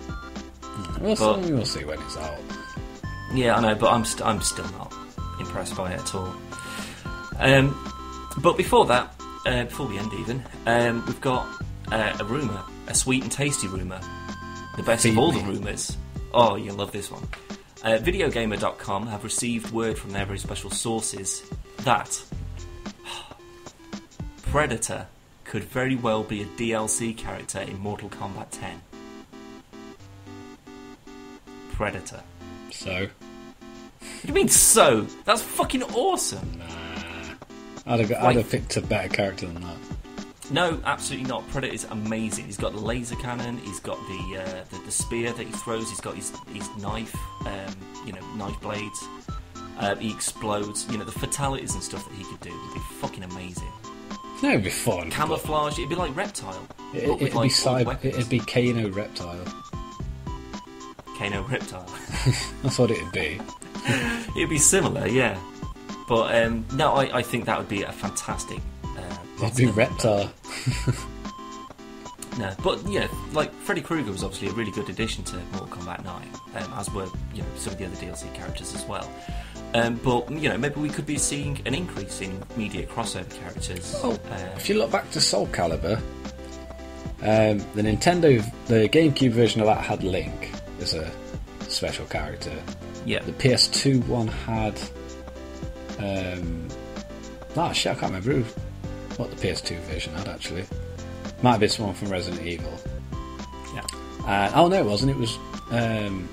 [1.00, 2.38] We'll, But- see, we'll see when it's out.
[3.34, 4.94] Yeah, I know, but I'm st- I'm still not
[5.40, 6.34] impressed by it at all.
[7.40, 7.92] Um,
[8.40, 9.14] but before that,
[9.46, 11.46] uh, before we end even, um, we've got
[11.92, 14.00] uh, a rumor, a sweet and tasty rumor,
[14.78, 15.42] the best Feed of all me.
[15.42, 15.98] the rumors.
[16.34, 17.24] Oh, you'll love this one.
[17.84, 21.44] Uh, Videogamer.com have received word from their very special sources
[21.80, 22.24] that
[24.44, 25.08] Predator
[25.44, 28.82] could very well be a DLC character in Mortal Kombat 10.
[31.74, 32.22] Predator.
[32.72, 35.02] So, What do you mean so?
[35.26, 36.62] That's fucking awesome.
[37.86, 39.76] I'd have, I'd have picked a better character than that.
[40.52, 41.48] No, absolutely not.
[41.50, 42.46] Predator is amazing.
[42.46, 43.58] He's got the laser cannon.
[43.60, 45.90] He's got the uh, the, the spear that he throws.
[45.90, 47.16] He's got his his knife.
[47.46, 47.76] Um,
[48.06, 49.04] you know, knife blades.
[49.80, 50.88] Uh, he explodes.
[50.92, 53.72] You know, the fatalities and stuff that he could do would be fucking amazing.
[54.42, 55.10] No, it'd be fun.
[55.10, 55.78] Camouflage.
[55.78, 56.68] It'd be like reptile.
[56.94, 59.46] It, it'd, like, be cyber, it'd be Kano Reptile.
[61.18, 61.86] Kano reptile.
[62.62, 63.40] That's what it'd be.
[64.36, 65.40] It'd be similar, yeah.
[66.08, 68.60] But um, no, I, I think that would be a fantastic.
[69.38, 69.60] Plot.
[69.76, 70.34] Reptile.
[72.38, 76.04] No, but yeah, like Freddy Krueger was obviously a really good addition to Mortal Kombat
[76.04, 79.08] 9, um, as were you know some of the other DLC characters as well.
[79.76, 83.94] Um, but you know, maybe we could be seeing an increase in media crossover characters.
[84.04, 85.98] Oh, uh, if you look back to Soul Calibur,
[87.22, 91.12] um, the Nintendo, the GameCube version of that had Link as a
[91.68, 92.52] special character.
[93.06, 94.80] yeah, The PS2 one had.
[96.00, 96.68] Um,
[97.56, 98.46] ah, shit, I can't remember who,
[99.18, 100.66] what the PS2 version had actually.
[101.42, 102.72] Might have been someone from Resident Evil.
[103.74, 103.86] yeah.
[104.26, 105.12] Uh, oh no, it wasn't.
[105.12, 105.38] It was.
[105.72, 106.30] Um,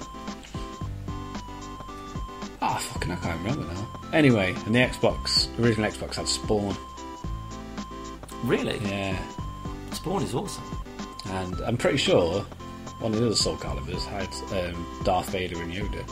[2.62, 3.88] ah, fucking, I can't remember now.
[4.12, 6.76] Anyway, and the Xbox, the original Xbox had Spawn.
[8.44, 9.18] Really, Yeah,
[9.92, 10.64] Spawn is awesome.
[11.26, 12.40] and I'm pretty sure
[13.00, 16.02] one of the other Soul Calibers had um, Darth Vader and Yoda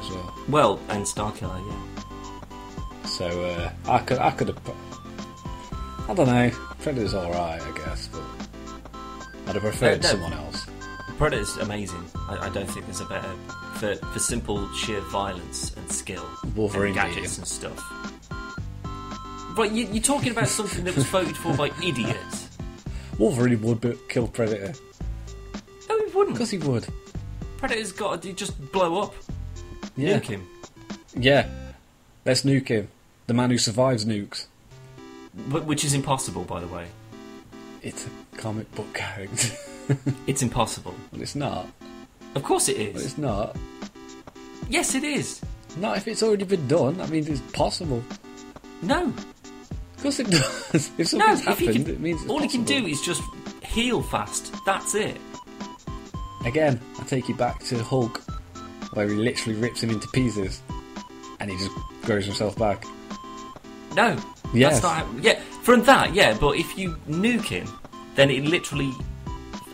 [0.00, 0.34] as well.
[0.48, 3.06] Well, and Starkiller, yeah.
[3.06, 4.58] So uh, I could, I could have.
[6.08, 6.50] I don't know.
[6.80, 8.22] Predator's all right, I guess, but
[9.46, 10.08] I'd have preferred no.
[10.08, 10.66] someone else.
[11.18, 12.04] Predator's amazing.
[12.28, 13.28] I, I don't think there's a better
[13.74, 17.78] for for simple sheer violence and skill, Wolverine and gadgets and stuff.
[19.56, 22.48] Right, you, you're talking about something that was voted for by idiots.
[23.18, 24.72] Wolverine would kill Predator.
[25.88, 26.36] No, he wouldn't.
[26.36, 26.86] Because he would.
[27.58, 29.14] Predator's got to just blow up,
[29.96, 30.20] Yeah.
[30.20, 30.46] nuke him.
[31.16, 31.48] Yeah.
[32.24, 32.88] Let's nuke him.
[33.26, 34.46] The man who survives nukes.
[35.50, 36.86] Wh- Which is impossible, by the way.
[37.82, 39.48] It's a comic book character.
[40.26, 40.94] It's impossible.
[41.12, 41.66] well, it's not.
[42.34, 42.94] Of course it is.
[42.94, 43.56] Well, it's not.
[44.68, 45.40] Yes, it is.
[45.78, 47.00] Not if it's already been done.
[47.00, 48.04] I mean, it's possible.
[48.82, 50.90] No, Of course it does.
[50.98, 51.34] if no.
[51.34, 53.22] something's If he happened, can, it means it's all he can do is just
[53.64, 54.54] heal fast.
[54.66, 55.16] That's it.
[56.44, 58.18] Again, I take you back to Hulk,
[58.92, 60.60] where he literally rips him into pieces,
[61.40, 61.70] and he just
[62.02, 62.84] grows himself back.
[63.96, 64.18] No.
[64.54, 64.80] Yes.
[64.80, 67.68] That's not yeah, from that, yeah, but if you nuke him,
[68.14, 68.92] then it literally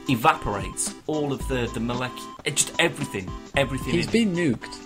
[0.09, 2.31] evaporates all of the, the molecular.
[2.47, 3.31] Just everything.
[3.57, 3.95] Everything.
[3.95, 4.35] He's in it.
[4.35, 4.81] been nuked.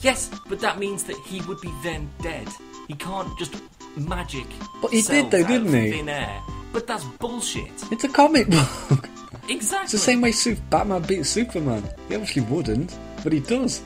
[0.00, 2.48] Yes, but that means that he would be then dead.
[2.88, 3.56] He can't just
[3.96, 4.46] magic.
[4.82, 5.90] But he did though, didn't he?
[5.92, 6.42] Thin air.
[6.72, 7.70] But that's bullshit.
[7.90, 9.08] It's a comic book.
[9.48, 9.84] Exactly.
[9.84, 11.82] It's the same way Su- Batman beats Superman.
[12.08, 13.82] He obviously wouldn't, but he does.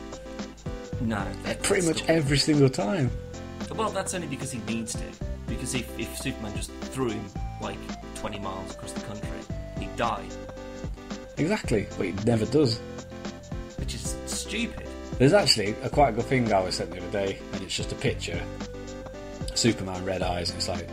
[1.00, 1.24] No,
[1.62, 3.10] Pretty much not- every single time.
[3.74, 5.04] Well, that's only because he needs to.
[5.46, 7.24] Because if, if Superman just threw him
[7.60, 7.78] like
[8.16, 9.28] 20 miles across the country,
[9.78, 10.24] he'd die,
[11.36, 12.78] Exactly, but he never does.
[13.78, 14.86] which is stupid.
[15.18, 17.92] There's actually a quite good thing I was sent the other day, and it's just
[17.92, 18.40] a picture.
[19.54, 20.88] Superman, red eyes, and it's like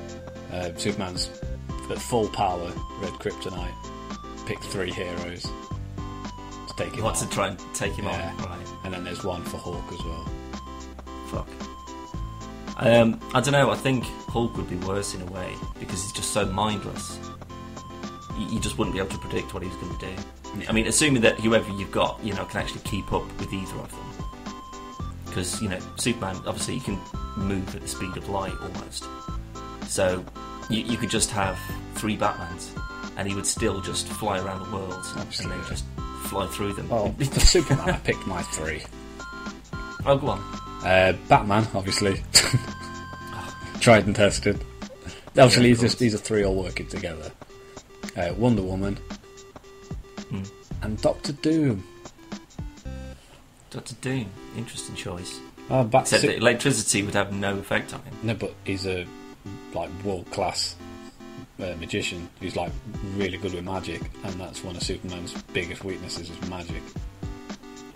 [0.54, 1.30] uh, Superman's
[1.90, 3.74] at full power, red kryptonite.
[4.48, 7.30] Pick three heroes to take him Wants on.
[7.30, 8.32] to try and take him Yeah.
[8.40, 8.68] on, right?
[8.84, 10.30] And then there's one for Hulk as well.
[11.30, 11.48] Fuck.
[12.78, 13.72] Um, I don't know.
[13.72, 17.20] I think Hulk would be worse in a way because he's just so mindless.
[18.38, 20.14] You, you just wouldn't be able to predict what he's going to do.
[20.68, 23.76] I mean, assuming that whoever you've got, you know, can actually keep up with either
[23.76, 24.00] of them.
[25.26, 27.00] Because you know, Superman obviously he can
[27.36, 29.06] move at the speed of light almost.
[29.88, 30.24] So
[30.70, 31.60] you, you could just have
[31.96, 32.70] three Batmans,
[33.18, 35.86] and he would still just fly around the world and then just
[36.24, 36.88] fly through them.
[36.92, 38.84] Oh, for Superman, I picked my three.
[40.06, 40.65] oh, go on.
[40.86, 42.22] Uh, Batman, obviously.
[43.80, 44.64] Tried and tested.
[45.30, 47.32] Obviously, Yeah, these, are, these are three all working together.
[48.16, 48.96] Uh, Wonder Woman.
[50.30, 50.44] Hmm.
[50.84, 51.84] And Doctor Doom.
[53.72, 55.40] Doctor Doom, interesting choice.
[55.70, 58.14] Oh, back Except electricity would have no effect on him.
[58.22, 59.08] No, but he's a
[59.74, 60.76] like world class
[61.60, 62.30] uh, magician.
[62.40, 62.72] He's like
[63.16, 66.84] really good with magic, and that's one of Superman's biggest weaknesses is magic.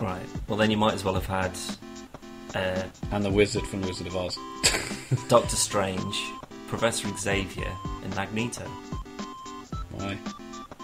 [0.00, 0.26] Right.
[0.48, 1.52] Well, then you might as well have had
[2.54, 2.82] uh,
[3.12, 4.38] And the wizard from The Wizard of Oz.
[5.28, 6.20] Doctor Strange,
[6.68, 7.70] Professor Xavier,
[8.04, 8.64] and Magneto.
[9.92, 10.16] Why?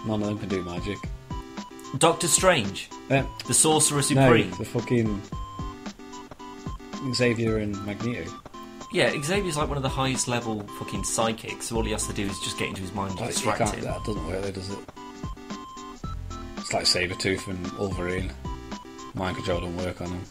[0.05, 0.97] None of them can do magic.
[1.97, 4.49] Doctor Strange, Uh, the Sorcerer Supreme.
[4.51, 5.21] no, the fucking
[7.13, 8.29] Xavier and Magneto.
[8.91, 11.67] Yeah, Xavier's like one of the highest level fucking psychics.
[11.67, 13.33] So all he has to do is just get into his mind and Like, you
[13.35, 13.83] distract can't, him.
[13.85, 14.79] that doesn't work, though, does it?
[16.57, 18.31] It's like Sabretooth and Wolverine.
[19.13, 20.23] Mind control don't work on them.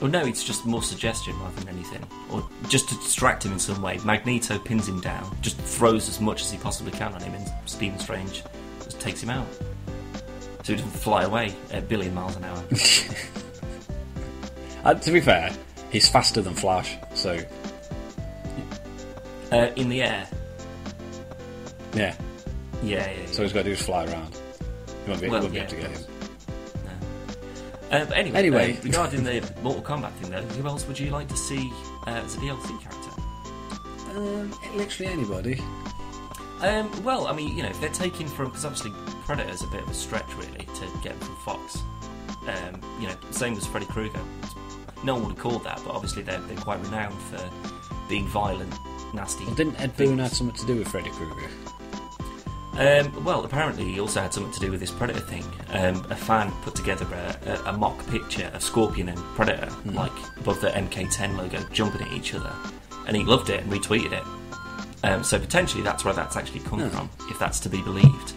[0.00, 3.58] Well, no, it's just more suggestion rather than anything, or just to distract him in
[3.58, 3.98] some way.
[4.04, 7.50] Magneto pins him down, just throws as much as he possibly can on him, and
[7.64, 8.42] Stephen Strange
[8.82, 9.46] just takes him out.
[10.64, 12.62] So he doesn't fly away at a billion miles an hour.
[14.84, 15.50] Uh, to be fair,
[15.90, 17.38] he's faster than Flash, so
[19.50, 20.28] uh, in the air.
[21.94, 22.14] yeah.
[22.82, 23.26] Yeah, yeah, yeah.
[23.32, 24.38] So he's got to do is fly around.
[25.04, 26.04] He won't be, Well, won't be able to get him.
[27.90, 28.76] Uh, but anyway, Anyway.
[28.78, 31.72] uh, regarding the Mortal Kombat thing, though, who else would you like to see
[32.06, 33.10] uh, as a DLC character?
[34.16, 35.62] Um, literally anybody.
[36.60, 38.90] Um, well, I mean, you know, if they're taking from because obviously
[39.26, 41.82] Predator's a bit of a stretch really to get them from Fox.
[42.46, 44.20] Um, you know, same as Freddy Krueger.
[45.02, 47.50] No one would have called that, but obviously they're they're quite renowned for
[48.08, 48.72] being violent,
[49.14, 49.44] nasty.
[49.44, 51.48] Well, didn't Ed Boon have something to do with Freddy Krueger?
[52.76, 55.44] Um, well, apparently he also had something to do with this Predator thing.
[55.70, 60.12] Um, a fan put together a, a, a mock picture of Scorpion and Predator, like
[60.38, 62.52] above the MK10 logo, jumping at each other,
[63.06, 64.24] and he loved it and retweeted it.
[65.04, 66.88] Um, so potentially that's where that's actually come Yeah.
[66.88, 68.32] from, if that's to be believed.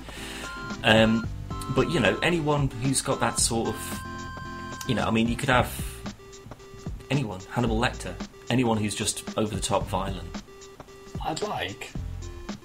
[0.84, 1.28] Um,
[1.76, 4.00] but you know, anyone who's got that sort of,
[4.88, 5.72] you know, I mean, you could have
[7.10, 8.14] anyone, Hannibal Lecter,
[8.52, 10.44] anyone who's just over the top violent.
[11.26, 11.92] I'd like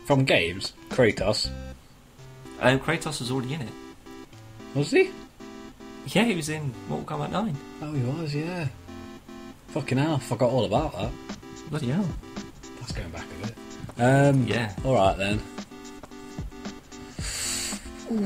[0.04, 1.50] from games Kratos.
[2.60, 3.72] Um, Kratos was already in it.
[4.74, 5.10] Was he?
[6.06, 7.56] Yeah, he was in Mortal Kombat 9.
[7.82, 8.34] Oh, he was.
[8.34, 8.68] Yeah.
[9.68, 11.10] Fucking hell, forgot all about that.
[11.70, 12.08] Bloody hell.
[12.78, 13.54] That's going back a bit.
[13.98, 14.74] Um, Yeah.
[14.84, 15.40] All right then.
[18.10, 18.16] Ooh.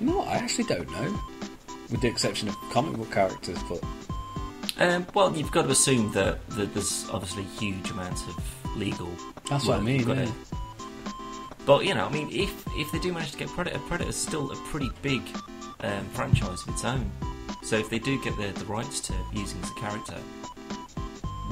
[0.00, 0.28] You know what?
[0.28, 1.20] I actually don't know.
[1.90, 3.82] With the exception of comic book characters, but
[4.80, 9.08] Um, well, you've got to assume that, that there's obviously huge amounts of legal.
[9.48, 10.08] that's what I mean.
[10.08, 10.24] Yeah.
[10.24, 10.32] to-
[11.66, 14.50] But you know, I mean, if if they do manage to get Predator, Predator's still
[14.50, 15.22] a pretty big
[15.80, 17.10] um, franchise of its own.
[17.62, 20.16] So if they do get the, the rights to using as a character,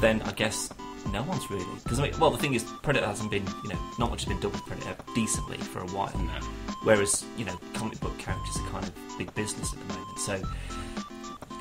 [0.01, 0.71] then I guess
[1.13, 3.79] no one's really because I mean, well, the thing is, Predator hasn't been, you know,
[3.99, 6.17] not much has been done with Predator decently for a while.
[6.19, 6.41] No.
[6.83, 10.19] Whereas, you know, comic book characters are kind of big business at the moment.
[10.19, 10.43] So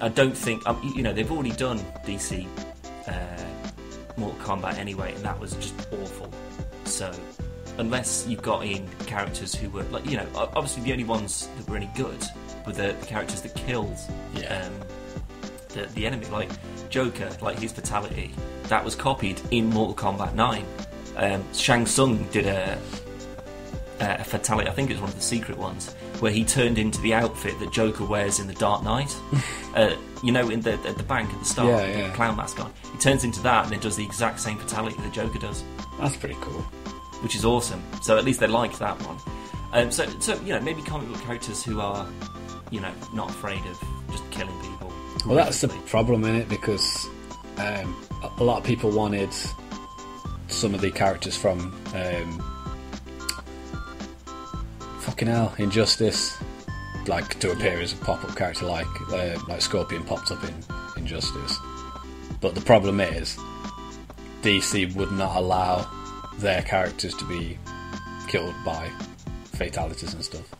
[0.01, 2.47] I don't think, um, you know, they've already done DC
[3.07, 3.11] uh,
[4.17, 6.29] Mortal Kombat anyway, and that was just awful.
[6.85, 7.11] So
[7.77, 11.69] unless you got in characters who were, like, you know, obviously the only ones that
[11.69, 12.23] were any good
[12.65, 13.95] were the, the characters that killed
[14.35, 14.65] Yeah.
[14.67, 14.73] um,
[15.69, 16.25] the, the enemy.
[16.27, 16.49] Like
[16.89, 18.31] Joker, like his fatality,
[18.63, 20.65] that was copied in Mortal Kombat 9.
[21.17, 22.79] Um, Shang Tsung did a,
[23.99, 26.99] a fatality, I think it was one of the secret ones, where he turned into
[27.01, 29.15] the outfit that Joker wears in The Dark Knight.
[29.75, 32.07] uh, you know, in the at the bank at the start, Yeah, with yeah.
[32.09, 32.73] the clown mask on.
[32.91, 35.63] He turns into that and then does the exact same fatality the Joker does,
[35.99, 36.61] That's pretty cool.
[37.21, 37.83] which is awesome.
[38.01, 39.17] So at least they liked that one.
[39.73, 42.07] Um, so, so you know, maybe comic book characters who are,
[42.71, 44.91] you know, not afraid of just killing people.
[45.25, 47.05] Well, that's the problem in it because
[47.57, 49.29] um, a- a lot of people wanted
[50.47, 51.59] some of the characters from
[51.93, 52.56] um,
[55.17, 56.37] fucking hell Injustice,
[57.07, 60.53] like to appear as a pop-up character, like uh, like Scorpion popped up in
[60.95, 61.57] Injustice.
[62.39, 63.35] But the problem is,
[64.43, 65.89] DC would not allow
[66.37, 67.57] their characters to be
[68.27, 68.91] killed by
[69.45, 70.53] fatalities and stuff.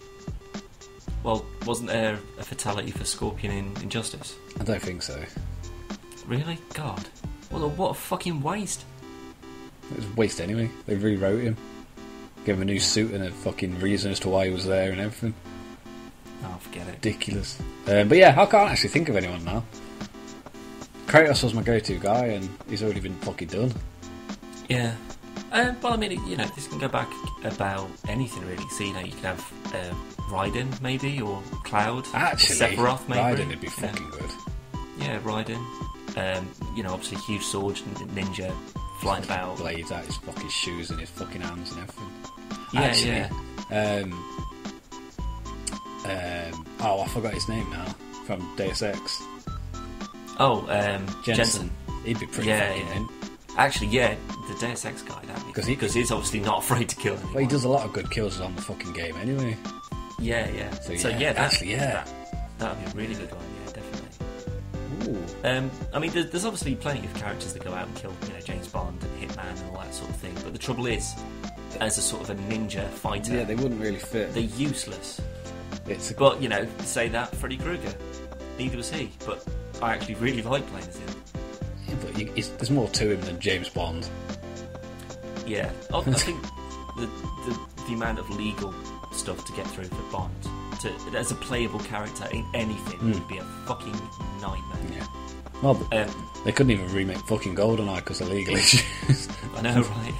[1.22, 4.38] Well, wasn't there a fatality for Scorpion in Injustice?
[4.60, 5.24] I don't think so.
[6.26, 6.58] Really?
[6.74, 7.08] God.
[7.52, 8.86] What a, what a fucking waste.
[9.92, 10.72] It was a waste anyway.
[10.88, 11.58] They rewrote him,
[12.48, 14.90] gave him a new suit and a fucking reason as to why he was there
[14.92, 15.34] and everything.
[16.46, 16.92] Oh, forget it.
[16.94, 17.60] Ridiculous.
[17.88, 19.64] Um, but yeah, I can't actually think of anyone now.
[21.08, 23.74] Kratos was my go-to guy, and he's already been fucking done.
[24.70, 24.96] Yeah.
[25.52, 27.10] Um, well, I mean, you know, this can go back
[27.44, 28.68] about anything really.
[28.70, 29.94] So, you know, you can have uh,
[30.30, 32.06] Raiden, maybe, or Cloud.
[32.14, 33.22] Actually, or Sephiroth, maybe.
[33.44, 33.74] Raiden would be Yeah.
[33.92, 34.32] fucking good.
[35.00, 35.58] Yeah, Raiden.
[36.18, 37.76] Um, you know, obviously, huge sword,
[38.16, 38.54] ninja,
[39.00, 39.58] flying about.
[39.58, 42.12] Blades out his fucking shoes and his fucking hands and everything.
[42.74, 43.12] Yeah, Actually,
[43.72, 44.04] yeah.
[44.04, 44.14] Um,
[46.06, 47.86] um, oh, I forgot his name now.
[48.26, 49.24] From Deus Ex,
[50.40, 51.36] Oh, um, Jensen.
[51.36, 51.72] Jensen.
[52.06, 53.08] He'd be pretty Yeah, fucking yeah.
[53.58, 54.16] Actually, yeah,
[54.50, 57.14] the Deus Ex guy, that'd be 'Cause he- because he's obviously not afraid to kill
[57.16, 57.34] anyone.
[57.34, 59.58] But he does a lot of good kills on the fucking game anyway.
[60.20, 60.72] Yeah, yeah.
[60.82, 62.04] So, So, yeah, yeah, that, actually, yeah.
[62.04, 62.10] that,
[62.60, 63.44] that'd be a really good one.
[63.66, 65.14] Yeah, definitely.
[65.16, 65.48] Ooh.
[65.48, 68.34] Um, I mean, there's, there's obviously plenty of characters that go out and kill, you
[68.34, 70.34] know, James Bond and Hitman and all that sort of thing.
[70.36, 71.14] But the trouble is,
[71.82, 74.34] as a sort of a ninja fighter, Yeah, they wouldn't really fit.
[74.34, 75.20] they're useless.
[75.86, 77.94] It's a, But you know, say that Freddy Krueger,
[78.58, 79.12] neither was he.
[79.26, 79.46] But
[79.82, 81.10] I actually really like playing as him.
[81.90, 84.10] yeah, but you, there's more to him than James Bond.
[85.46, 86.42] Yeah, I, I think
[86.98, 87.06] the,
[87.46, 88.74] the the amount of legal
[89.12, 90.34] stuff to get through for Bond
[90.80, 93.12] to as a playable character in anything hmm.
[93.12, 94.00] would be a fucking
[94.40, 94.80] nightmare.
[94.94, 95.06] Yeah.
[95.62, 96.08] Well, Um,
[96.46, 99.28] they couldn't even remake fucking GoldenEye because of legal issues.
[99.56, 100.14] I know, right?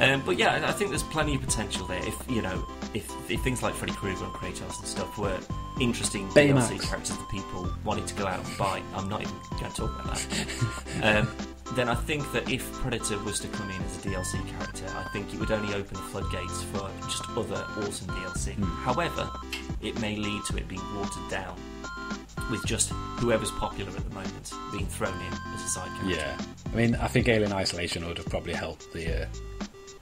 [0.00, 2.04] um, but yeah, I- think there's plenty of potential there.
[2.06, 5.38] If you know, if, if things like Freddy Krueger and Kratos and stuff were
[5.80, 6.68] interesting Baymax.
[6.68, 9.76] DLC characters that people wanted to go out and buy, I'm not even going to
[9.76, 11.02] talk about that.
[11.18, 11.28] um,
[11.74, 15.02] then I think that if Predator was to come in as a DLC character, I
[15.12, 18.54] think it would only open the floodgates for just other awesome DLC.
[18.84, 19.28] However,
[19.82, 21.56] it may lead to it being watered down.
[22.50, 26.16] With just whoever's popular at the moment being thrown in as a side character.
[26.20, 26.36] yeah.
[26.72, 29.26] I mean, I think Alien Isolation would have probably helped the uh,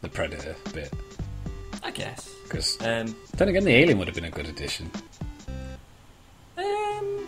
[0.00, 0.92] the Predator bit.
[1.84, 2.28] I guess.
[2.44, 4.90] Because Um, then again, the Alien would have been a good addition.
[6.58, 7.26] um,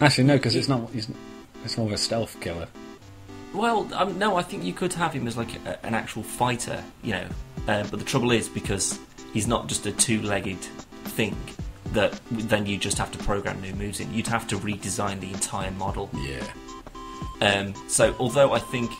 [0.00, 0.90] Actually, no, because it's not.
[0.94, 2.68] It's more of a stealth killer.
[3.54, 6.82] well, um, no, I think you could have him as like a, an actual fighter,
[7.02, 7.26] you know.
[7.68, 8.98] Uh, but the trouble is because
[9.32, 10.58] he's not just a two-legged
[11.04, 11.36] thing
[11.94, 14.12] that then you just have to program new moves in.
[14.12, 16.10] You'd have to redesign the entire model.
[16.14, 16.46] Yeah.
[17.40, 18.90] Um, so, although I think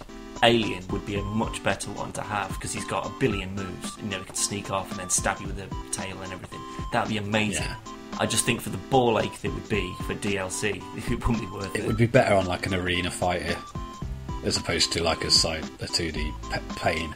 [0.42, 3.96] Alien would be a much better one to have because he's got a billion moves,
[3.98, 6.60] you know, he can sneak off and then stab you with a tail and everything.
[6.92, 7.64] That'd be amazing.
[7.64, 7.76] Yeah.
[8.20, 11.46] I just think for the ball ache that would be for DLC, it wouldn't be
[11.46, 11.80] worth it.
[11.80, 13.56] It would be better on like an arena fighter
[14.44, 16.30] as opposed to like a side a two D
[16.76, 17.14] pain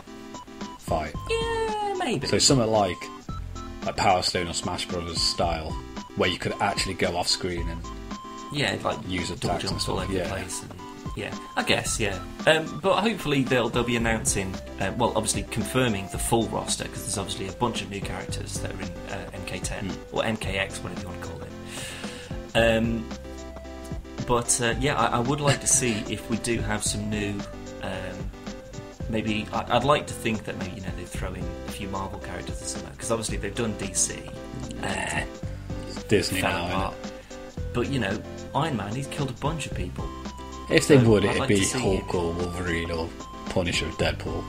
[0.79, 1.13] fight.
[1.31, 2.27] Yeah, maybe.
[2.27, 2.97] So something like
[3.89, 5.71] like Power Stone or Smash Brothers style,
[6.17, 7.81] where you could actually go off screen and
[8.53, 10.25] yeah, like use attacks jumps all over yeah.
[10.25, 10.63] the place.
[10.63, 10.73] And,
[11.17, 11.99] yeah, I guess.
[11.99, 14.55] Yeah, um, but hopefully they'll they'll be announcing.
[14.79, 18.61] Uh, well, obviously confirming the full roster because there's obviously a bunch of new characters
[18.61, 20.17] that are in uh, MK10 Hmm.
[20.17, 22.57] or MKX, whatever you want to call it.
[22.77, 23.09] Um,
[24.27, 27.41] but uh, yeah, I, I would like to see if we do have some new.
[27.83, 28.31] Um,
[29.09, 31.89] maybe I, I'd like to think that maybe you know they throw in a few
[31.89, 34.17] Marvel characters or something because obviously they've done DC.
[34.83, 35.25] Uh,
[36.09, 36.67] Disney now.
[36.69, 36.95] apart.
[37.75, 38.21] But you know,
[38.55, 40.09] Iron Man, he's killed a bunch of people.
[40.71, 43.09] If they So, would, I'd it'd like be Hulk or Wolverine or
[43.51, 44.45] Punisher, Deadpool.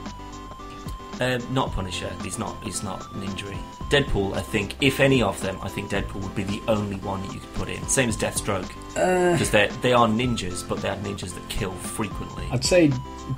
[1.20, 2.10] Um, not Punisher.
[2.22, 2.56] He's not.
[2.64, 3.56] He's not an injury.
[3.90, 4.34] Deadpool.
[4.34, 7.34] I think if any of them, I think Deadpool would be the only one that
[7.34, 7.82] you could put in.
[7.88, 11.72] Same as Deathstroke, Uh, because they they are ninjas, but they are ninjas that kill
[11.72, 12.44] frequently.
[12.50, 12.88] I'd say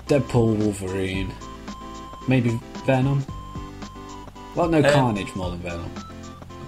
[0.07, 1.33] Deadpool, Wolverine,
[2.29, 3.27] maybe Venom.
[4.55, 5.91] Well, no Um, Carnage more than Venom.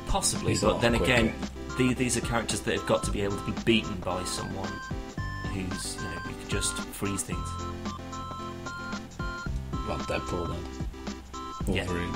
[0.09, 1.13] Possibly, He's but then quicker.
[1.13, 1.35] again,
[1.79, 4.73] the, these are characters that have got to be able to be beaten by someone
[5.53, 7.49] who's you know who could just freeze things.
[9.87, 10.84] Well, Deadpool then.
[11.67, 11.85] Yeah.
[11.87, 12.13] Wolverine.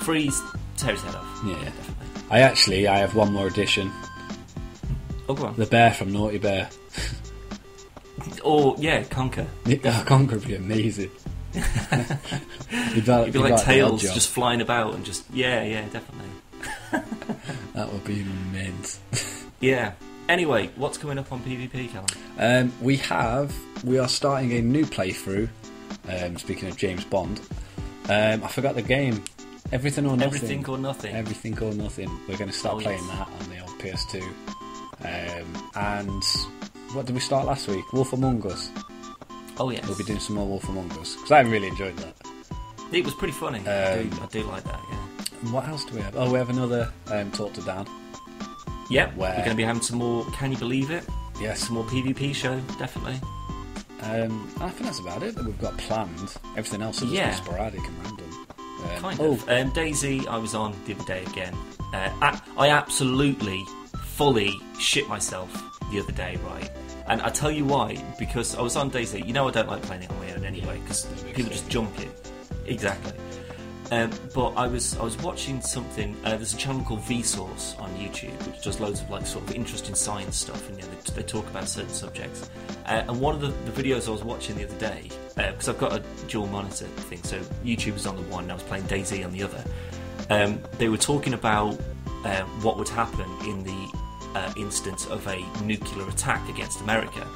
[0.00, 0.40] Freeze,
[0.76, 1.40] tear his head off.
[1.44, 1.52] Yeah.
[1.52, 2.06] yeah definitely.
[2.30, 3.92] I actually, I have one more addition.
[5.28, 5.56] Oh, go on.
[5.56, 6.68] The bear from Naughty Bear.
[8.42, 9.46] Or yeah, Conker.
[9.66, 11.10] Yeah, Conker would be amazing.
[11.54, 16.30] You'd It'd be like tails just flying about and just yeah, yeah, definitely.
[17.74, 19.00] That would be immense.
[19.60, 19.92] Yeah.
[20.28, 22.06] Anyway, what's coming up on PvP, Callum?
[22.38, 25.48] Um, we have, we are starting a new playthrough.
[26.08, 27.40] Um, speaking of James Bond,
[28.08, 29.22] um, I forgot the game.
[29.72, 30.26] Everything or nothing.
[30.34, 31.14] Everything or nothing.
[31.14, 32.10] Everything or nothing.
[32.28, 33.18] We're going to start Oh, playing yes.
[33.18, 34.22] that on the old PS2.
[35.04, 36.24] Um, and
[36.94, 37.92] what did we start last week?
[37.92, 38.70] Wolf Among Us.
[39.58, 39.86] oh yes.
[39.88, 42.14] We'll be doing some more Wolf Among Us because I really enjoyed that.
[42.92, 43.60] It was pretty funny.
[43.66, 44.80] I, Um, do, I do like that.
[44.90, 45.24] Yeah.
[45.42, 46.14] And what else do we have?
[46.16, 47.86] Oh, we have another um, Talk to Dan.
[48.90, 49.16] Yep.
[49.16, 50.24] Where- We're going to be having some more.
[50.32, 51.04] Can you believe it?
[51.40, 51.60] Yes.
[51.66, 53.18] Some more PvP show, definitely.
[54.04, 56.36] Um, I think that's about it that we've got planned.
[56.56, 57.34] Everything else is just Yeah.
[57.34, 58.30] sporadic and random.
[58.58, 59.48] Um, Kind oh, of.
[59.48, 61.54] Um, DayZ, I was on the other day again.
[61.94, 63.64] Uh, I, I absolutely,
[64.02, 65.50] fully shit myself
[65.90, 66.70] the other day, right?
[67.06, 69.26] And I tell you why, because I was on DayZ.
[69.26, 71.98] You know, I don't like playing it on my own anyway, because people just jump
[72.00, 72.10] it.
[72.66, 73.12] Exactly.
[73.90, 76.16] Um, but I was I was watching something.
[76.24, 79.54] Uh, there's a channel called Vsauce on YouTube, which does loads of like sort of
[79.54, 82.48] interesting science stuff, and you know, they, they talk about certain subjects.
[82.86, 85.78] Uh, and one of the, the videos I was watching the other day, because I've
[85.78, 88.84] got a dual monitor thing, so YouTube was on the one, and I was playing
[88.84, 89.64] DayZ on the other.
[90.30, 91.78] Um, they were talking about
[92.24, 93.98] uh, what would happen in the
[94.34, 97.26] uh, instance of a nuclear attack against America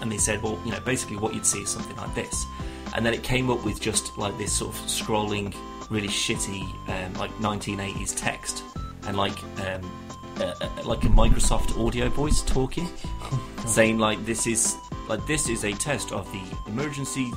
[0.00, 2.46] and they said, well, you know, basically what you'd see is something like this,
[2.94, 5.54] and then it came up with just like this sort of scrolling,
[5.90, 8.62] really shitty, um, like 1980s text,
[9.06, 9.36] and like
[9.66, 9.90] um,
[10.38, 12.88] uh, uh, like a Microsoft audio voice talking,
[13.66, 14.76] saying like this is
[15.08, 17.30] like this is a test of the emergency,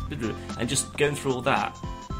[0.59, 1.77] and just going through all that,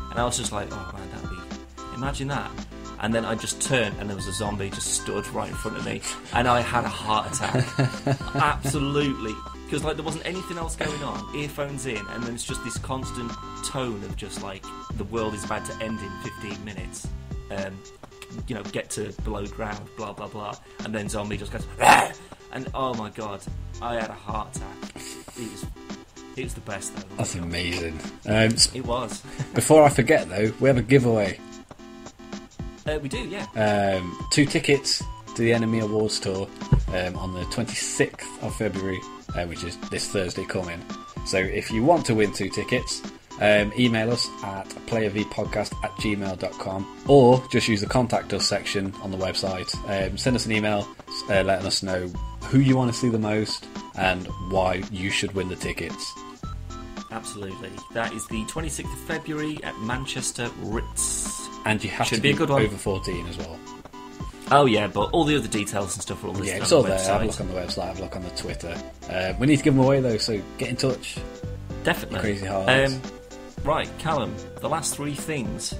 [0.09, 2.51] and I was just like, oh man, that'd be imagine that.
[2.99, 5.77] And then I just turned, and there was a zombie just stood right in front
[5.77, 6.01] of me,
[6.33, 7.65] and I had a heart attack.
[8.35, 9.33] Absolutely,
[9.65, 11.35] because like there wasn't anything else going on.
[11.35, 13.31] Earphones in, and then it's just this constant
[13.65, 14.63] tone of just like
[14.97, 17.07] the world is about to end in 15 minutes.
[17.51, 17.77] Um,
[18.47, 20.55] you know, get to below ground, blah blah blah,
[20.85, 22.11] and then zombie just goes, "Rah!"
[22.51, 23.41] and oh my god,
[23.81, 24.95] I had a heart attack.
[25.37, 25.65] It was,
[26.35, 27.15] it was the best though.
[27.17, 27.99] That's amazing.
[28.25, 29.21] Um, It was.
[29.53, 31.39] before I forget, though, we have a giveaway.
[32.87, 33.45] uh, we do, yeah.
[33.55, 35.03] Um, two tickets
[35.35, 36.47] to the NME Awards tour
[36.89, 38.99] um, on the 26th of February,
[39.35, 40.83] uh, which is this Thursday coming.
[41.25, 43.01] So if you want to win two tickets,
[43.41, 49.11] um, email us at playervpodcast at gmail.com or just use the contact us section on
[49.11, 49.73] the website.
[49.89, 50.87] Um, send us an email
[51.29, 52.07] uh, letting us know
[52.43, 53.65] who you want to see the most
[53.97, 56.13] and why you should win the tickets.
[57.11, 57.71] Absolutely.
[57.93, 61.47] That is the 26th of February at Manchester Ritz.
[61.65, 62.63] And you have Should to be a good one.
[62.63, 63.57] over 14 as well.
[64.55, 66.75] Oh yeah, but all the other details and stuff are all listed Yeah, it's the
[66.75, 66.99] all there.
[66.99, 68.77] I have a look on the website, I have a look on the Twitter.
[69.09, 71.17] Uh, we need to give them away though, so get in touch.
[71.83, 72.19] Definitely.
[72.19, 72.93] Crazy hearts.
[72.93, 73.01] Um,
[73.63, 75.73] right, Callum, the last three things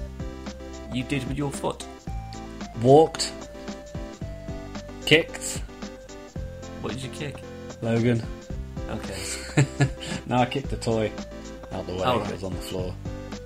[0.92, 1.86] you did with your foot.
[2.82, 3.32] Walked,
[5.06, 5.62] kicked,
[6.80, 7.36] What did you kick?
[7.80, 8.22] Logan.
[8.90, 9.66] Okay.
[10.26, 11.12] no, I kicked the toy
[11.70, 12.02] out the way.
[12.04, 12.92] Oh, It was on the floor.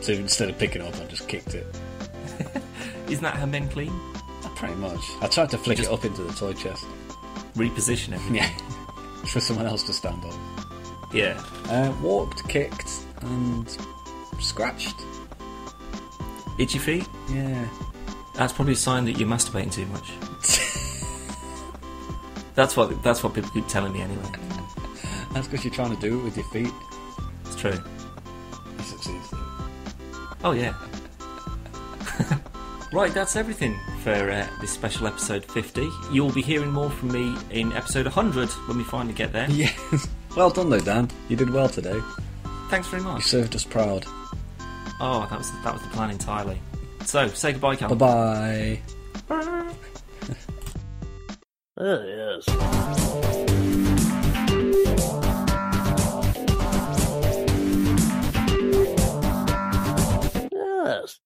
[0.00, 1.66] So instead of picking it up, I just kicked it.
[3.08, 3.92] Isn't that how men clean?
[4.58, 5.12] Pretty much.
[5.20, 6.84] I tried to flick Just- it up into the toy chest.
[7.54, 8.36] Reposition everything.
[8.36, 8.50] Yeah.
[9.26, 10.34] For someone else to stand on.
[11.12, 11.42] Yeah.
[11.68, 12.90] Uh, walked, kicked,
[13.22, 13.68] and
[14.40, 14.94] scratched.
[16.58, 17.06] Itchy feet?
[17.30, 17.66] Yeah.
[18.34, 20.10] That's probably a sign that you're masturbating too much.
[22.54, 24.22] That's what that's what people keep telling me anyway.
[25.32, 26.72] That's because you're trying to do it with your feet.
[27.44, 27.70] It's true.
[28.78, 29.20] You succeed.
[30.42, 30.74] Oh yeah.
[32.90, 35.88] Right, that's everything for uh, this special episode 50.
[36.10, 39.48] You'll be hearing more from me in episode 100 when we finally get there.
[39.50, 40.08] Yes.
[40.36, 41.10] Well done, though, Dan.
[41.28, 41.98] You did well today.
[42.68, 43.16] Thanks very much.
[43.16, 44.04] You served us proud.
[45.00, 46.60] Oh, that was the, that was the plan entirely.
[47.04, 47.92] So, say goodbye, Cal.
[47.96, 48.80] Bye
[49.28, 49.36] bye.
[51.76, 53.48] there he is.
[60.52, 61.20] Yes.